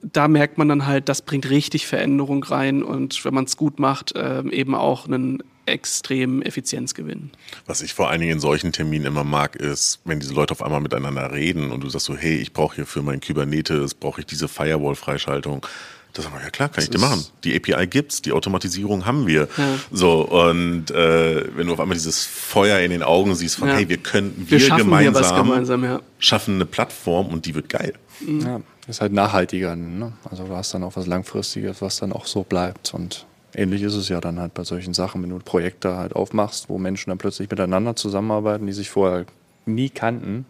[0.04, 3.80] da merkt man dann halt, das bringt richtig Veränderung rein und wenn man es gut
[3.80, 7.32] macht, äh, eben auch einen extremen Effizienzgewinn.
[7.66, 10.62] Was ich vor allen Dingen in solchen Terminen immer mag, ist, wenn diese Leute auf
[10.62, 14.22] einmal miteinander reden und du sagst so, hey, ich brauche hier für mein Kubernetes, brauche
[14.22, 15.66] ich diese Firewall-Freischaltung.
[16.14, 17.26] Das sagen wir, ja klar, kann das ich dir machen.
[17.46, 19.48] Die API gibt's, die Automatisierung haben wir.
[19.56, 19.78] Ja.
[19.92, 23.76] So, und äh, wenn du auf einmal dieses Feuer in den Augen siehst von, ja.
[23.76, 26.02] hey, wir können, wir, wir gemeinsam, gemeinsam ja.
[26.20, 27.94] schaffen eine Plattform und die wird geil.
[28.20, 28.42] Mhm.
[28.42, 29.76] Ja ist halt nachhaltiger.
[29.76, 30.14] Ne?
[30.30, 32.94] Also du hast dann auch was Langfristiges, was dann auch so bleibt.
[32.94, 36.70] Und ähnlich ist es ja dann halt bei solchen Sachen, wenn du Projekte halt aufmachst,
[36.70, 39.26] wo Menschen dann plötzlich miteinander zusammenarbeiten, die sich vorher
[39.66, 40.46] nie kannten.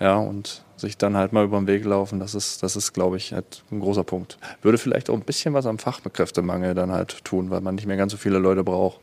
[0.00, 3.16] Ja, und sich dann halt mal über den Weg laufen, das ist, das ist, glaube
[3.16, 4.38] ich, halt ein großer Punkt.
[4.62, 7.96] Würde vielleicht auch ein bisschen was am Fachkräftemangel dann halt tun, weil man nicht mehr
[7.96, 9.00] ganz so viele Leute braucht.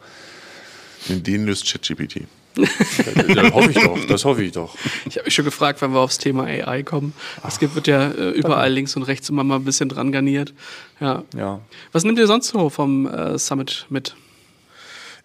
[1.09, 4.75] Den löst ChatGPT das hoffe ich doch, das hoffe ich doch.
[5.05, 7.13] Ich habe mich schon gefragt, wann wir aufs Thema AI kommen.
[7.47, 10.53] Es gibt, wird ja äh, überall links und rechts immer mal ein bisschen dran garniert.
[10.99, 11.23] Ja.
[11.35, 11.59] ja.
[11.91, 14.15] Was nimmt ihr sonst so vom äh, Summit mit?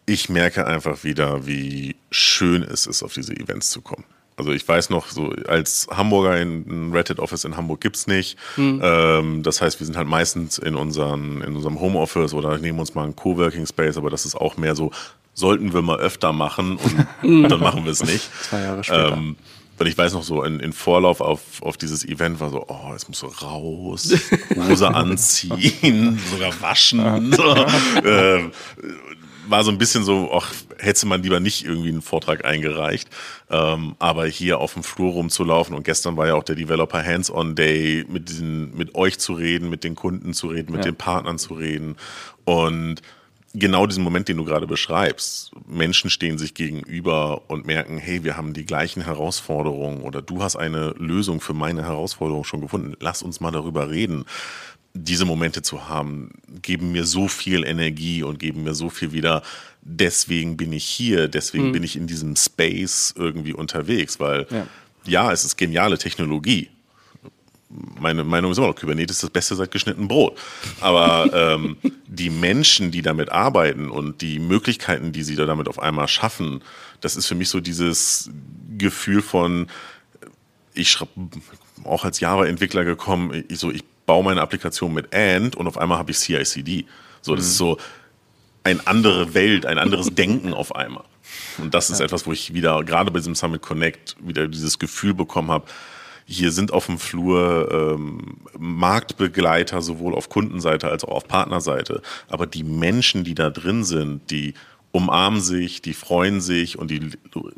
[0.06, 4.04] Ich merke einfach wieder, wie schön es ist, auf diese Events zu kommen.
[4.40, 8.38] Also ich weiß noch, so als Hamburger ein Reddit Office in Hamburg gibt es nicht.
[8.56, 8.80] Mhm.
[8.82, 12.94] Ähm, das heißt, wir sind halt meistens in, unseren, in unserem Homeoffice oder nehmen uns
[12.94, 14.92] mal einen Coworking Space, aber das ist auch mehr so
[15.34, 17.06] sollten wir mal öfter machen und
[17.50, 18.28] dann machen wir es nicht.
[18.42, 19.12] Zwei Jahre später.
[19.12, 19.36] Ähm,
[19.78, 22.92] und ich weiß noch so, in, in Vorlauf auf, auf dieses Event war so, oh,
[22.94, 24.14] es muss so raus,
[24.54, 27.00] Hose anziehen, sogar waschen.
[27.34, 27.54] So.
[28.06, 28.50] Äh,
[29.48, 33.08] war so ein bisschen so, ach, hätte man lieber nicht irgendwie einen Vortrag eingereicht.
[33.50, 37.54] Ähm, aber hier auf dem Flur rumzulaufen und gestern war ja auch der Developer Hands-on
[37.54, 40.90] Day, mit diesen, mit euch zu reden, mit den Kunden zu reden, mit ja.
[40.90, 41.96] den Partnern zu reden.
[42.44, 43.02] Und
[43.55, 45.51] genau diesen Moment, den du gerade beschreibst.
[45.66, 50.57] Menschen stehen sich gegenüber und merken, hey, wir haben die gleichen Herausforderungen oder du hast
[50.57, 52.94] eine Lösung für meine Herausforderung schon gefunden.
[53.01, 54.24] Lass uns mal darüber reden.
[54.92, 56.32] Diese Momente zu haben,
[56.62, 59.42] geben mir so viel Energie und geben mir so viel wieder.
[59.82, 61.72] Deswegen bin ich hier, deswegen mhm.
[61.72, 64.66] bin ich in diesem Space irgendwie unterwegs, weil ja,
[65.05, 66.70] ja es ist geniale Technologie
[68.00, 70.38] meine Meinung ist immer noch, Kubernetes ist das Beste seit geschnitten Brot.
[70.80, 75.78] Aber ähm, die Menschen, die damit arbeiten und die Möglichkeiten, die sie da damit auf
[75.78, 76.62] einmal schaffen,
[77.00, 78.30] das ist für mich so dieses
[78.76, 79.68] Gefühl von,
[80.74, 81.12] ich schreibe
[81.84, 85.98] auch als Java-Entwickler gekommen, ich, so, ich baue meine Applikation mit And und auf einmal
[85.98, 86.86] habe ich CI/CD.
[87.22, 87.50] So, das mhm.
[87.50, 87.78] ist so
[88.64, 91.04] eine andere Welt, ein anderes Denken auf einmal.
[91.58, 92.06] Und das ist ja.
[92.06, 95.66] etwas, wo ich wieder, gerade bei diesem Summit Connect, wieder dieses Gefühl bekommen habe,
[96.30, 102.02] hier sind auf dem Flur ähm, Marktbegleiter sowohl auf Kundenseite als auch auf Partnerseite.
[102.28, 104.54] Aber die Menschen, die da drin sind, die
[104.92, 107.10] umarmen sich, die freuen sich und die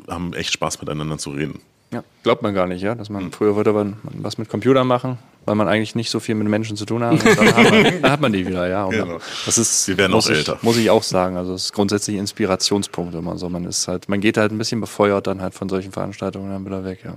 [0.07, 1.59] haben echt Spaß miteinander zu reden.
[1.91, 3.31] Ja, glaubt man gar nicht, ja, dass man hm.
[3.31, 6.75] früher wollte man was mit Computern machen, weil man eigentlich nicht so viel mit Menschen
[6.75, 7.13] zu tun hat.
[7.13, 8.87] Und dann, hat man, dann hat man die wieder, ja.
[8.87, 9.19] Genau.
[9.45, 10.57] Das ist, Wir werden auch älter.
[10.63, 11.37] muss ich auch sagen.
[11.37, 13.49] Also es ist grundsätzlich Inspirationspunkt immer so.
[13.49, 16.65] Man ist halt, man geht halt ein bisschen befeuert dann halt von solchen Veranstaltungen dann
[16.65, 17.13] wieder weg, ja.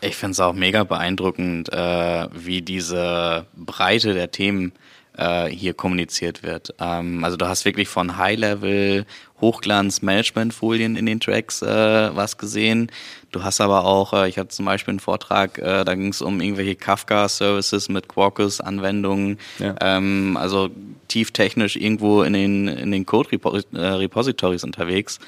[0.00, 4.72] Ich finde es auch mega beeindruckend, äh, wie diese Breite der Themen
[5.18, 6.74] äh, hier kommuniziert wird.
[6.78, 9.04] Ähm, also du hast wirklich von High-Level
[9.40, 12.90] Hochglanz-Management-Folien in den Tracks äh, was gesehen.
[13.32, 16.22] Du hast aber auch, äh, ich hatte zum Beispiel einen Vortrag, äh, da ging es
[16.22, 19.38] um irgendwelche Kafka-Services mit Quarkus-Anwendungen.
[19.58, 19.74] Ja.
[19.80, 20.70] Ähm, also
[21.08, 25.18] tieftechnisch irgendwo in den, in den Code-Repositories unterwegs.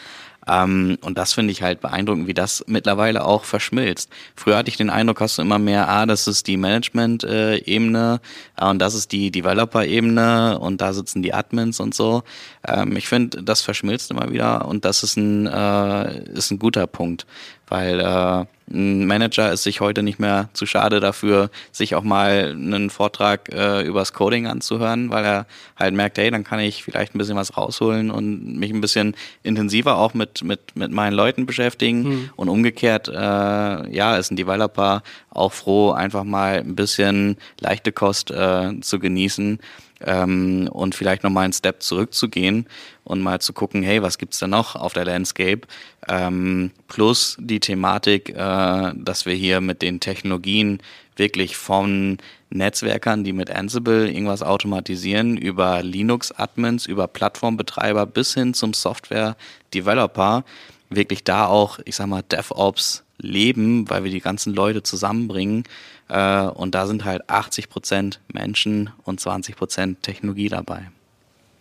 [0.49, 4.11] Ähm, und das finde ich halt beeindruckend, wie das mittlerweile auch verschmilzt.
[4.34, 8.20] Früher hatte ich den Eindruck, hast du immer mehr, ah, das ist die Management-Ebene
[8.57, 12.22] äh, und das ist die Developer-Ebene und da sitzen die Admins und so.
[12.66, 16.86] Ähm, ich finde, das verschmilzt immer wieder und das ist ein, äh, ist ein guter
[16.86, 17.26] Punkt,
[17.68, 22.51] weil äh, ein Manager ist sich heute nicht mehr zu schade dafür, sich auch mal
[22.53, 25.47] einen Vortrag äh, übers Coding anzuhören, weil er
[25.77, 29.16] halt merkt, hey, dann kann ich vielleicht ein bisschen was rausholen und mich ein bisschen
[29.43, 32.03] intensiver auch mit, mit, mit meinen Leuten beschäftigen.
[32.03, 32.31] Mhm.
[32.37, 38.31] Und umgekehrt, äh, ja, ist ein Developer auch froh, einfach mal ein bisschen leichte Kost
[38.31, 39.59] äh, zu genießen
[40.05, 42.66] ähm, und vielleicht nochmal einen Step zurückzugehen
[43.05, 45.62] und mal zu gucken, hey, was gibt's da noch auf der Landscape?
[46.09, 50.82] Ähm, plus die Thematik, äh, dass wir hier mit den Technologien
[51.16, 52.18] wirklich von
[52.51, 60.44] Netzwerkern, die mit Ansible irgendwas automatisieren, über Linux-Admins, über Plattformbetreiber bis hin zum Software-Developer,
[60.88, 65.64] wirklich da auch, ich sag mal, DevOps leben, weil wir die ganzen Leute zusammenbringen.
[66.11, 70.91] Äh, und da sind halt 80 Prozent Menschen und 20 Prozent Technologie dabei.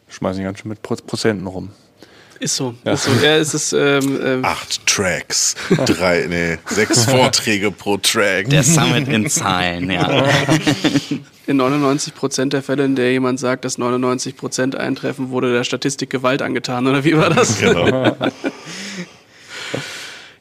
[0.10, 1.70] Schmeißen ganz schön mit Prozenten rum.
[2.39, 2.74] Ist so.
[2.86, 2.93] Ja.
[2.93, 3.12] Ist so.
[3.22, 8.50] Ja, es ist, ähm, ähm, Acht Tracks, drei, nee, sechs Vorträge pro Track.
[8.50, 10.26] Der Summit in Zahlen, ja.
[11.47, 15.64] In 99 Prozent der Fälle, in der jemand sagt, dass 99 Prozent eintreffen, wurde der
[15.64, 17.58] Statistik Gewalt angetan, oder wie war das?
[17.58, 18.16] Genau.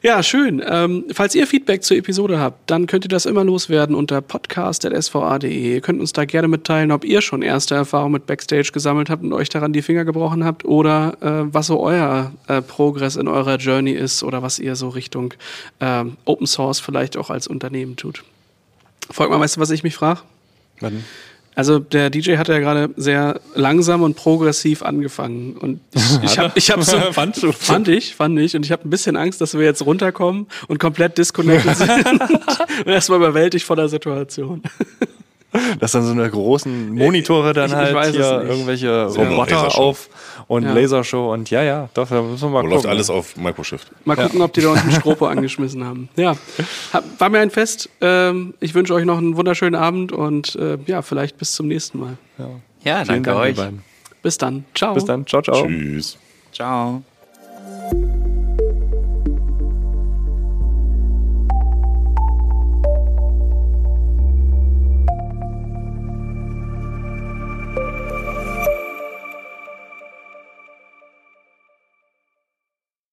[0.00, 0.62] Ja, schön.
[0.64, 5.74] Ähm, falls ihr Feedback zur Episode habt, dann könnt ihr das immer loswerden unter podcast.sva.de.
[5.74, 9.24] Ihr könnt uns da gerne mitteilen, ob ihr schon erste Erfahrungen mit Backstage gesammelt habt
[9.24, 13.26] und euch daran die Finger gebrochen habt oder äh, was so euer äh, Progress in
[13.26, 15.34] eurer Journey ist oder was ihr so Richtung
[15.80, 18.22] äh, Open Source vielleicht auch als Unternehmen tut.
[19.10, 20.20] Folgt mal, weißt du, was ich mich frage?
[21.58, 25.56] Also der DJ hat ja gerade sehr langsam und progressiv angefangen.
[25.56, 28.54] Und ich, ich habe ich hab so fand, fand ich fand ich.
[28.54, 32.86] Und ich habe ein bisschen Angst, dass wir jetzt runterkommen und komplett disconnected sind und
[32.86, 34.62] erstmal überwältigt von der Situation.
[35.80, 40.08] Dass dann so eine großen Monitore dann ich, halt ich hier irgendwelche Roboter auf
[40.46, 40.72] und ja.
[40.72, 42.74] Lasershow und ja, ja, doch, da müssen wir mal Wo gucken.
[42.74, 43.90] läuft alles auf Microshift.
[44.04, 44.44] Mal gucken, ja.
[44.44, 46.08] ob die da unten Stropo angeschmissen haben.
[46.16, 46.36] Ja,
[47.18, 47.88] war mir ein Fest.
[48.00, 51.98] Ähm, ich wünsche euch noch einen wunderschönen Abend und äh, ja, vielleicht bis zum nächsten
[51.98, 52.18] Mal.
[52.38, 52.48] Ja,
[52.84, 53.56] ja danke Dank euch.
[54.22, 54.64] Bis dann.
[54.74, 54.94] Ciao.
[54.94, 55.26] Bis dann.
[55.26, 55.66] Ciao, ciao.
[55.66, 56.18] Tschüss.
[56.52, 57.02] Ciao.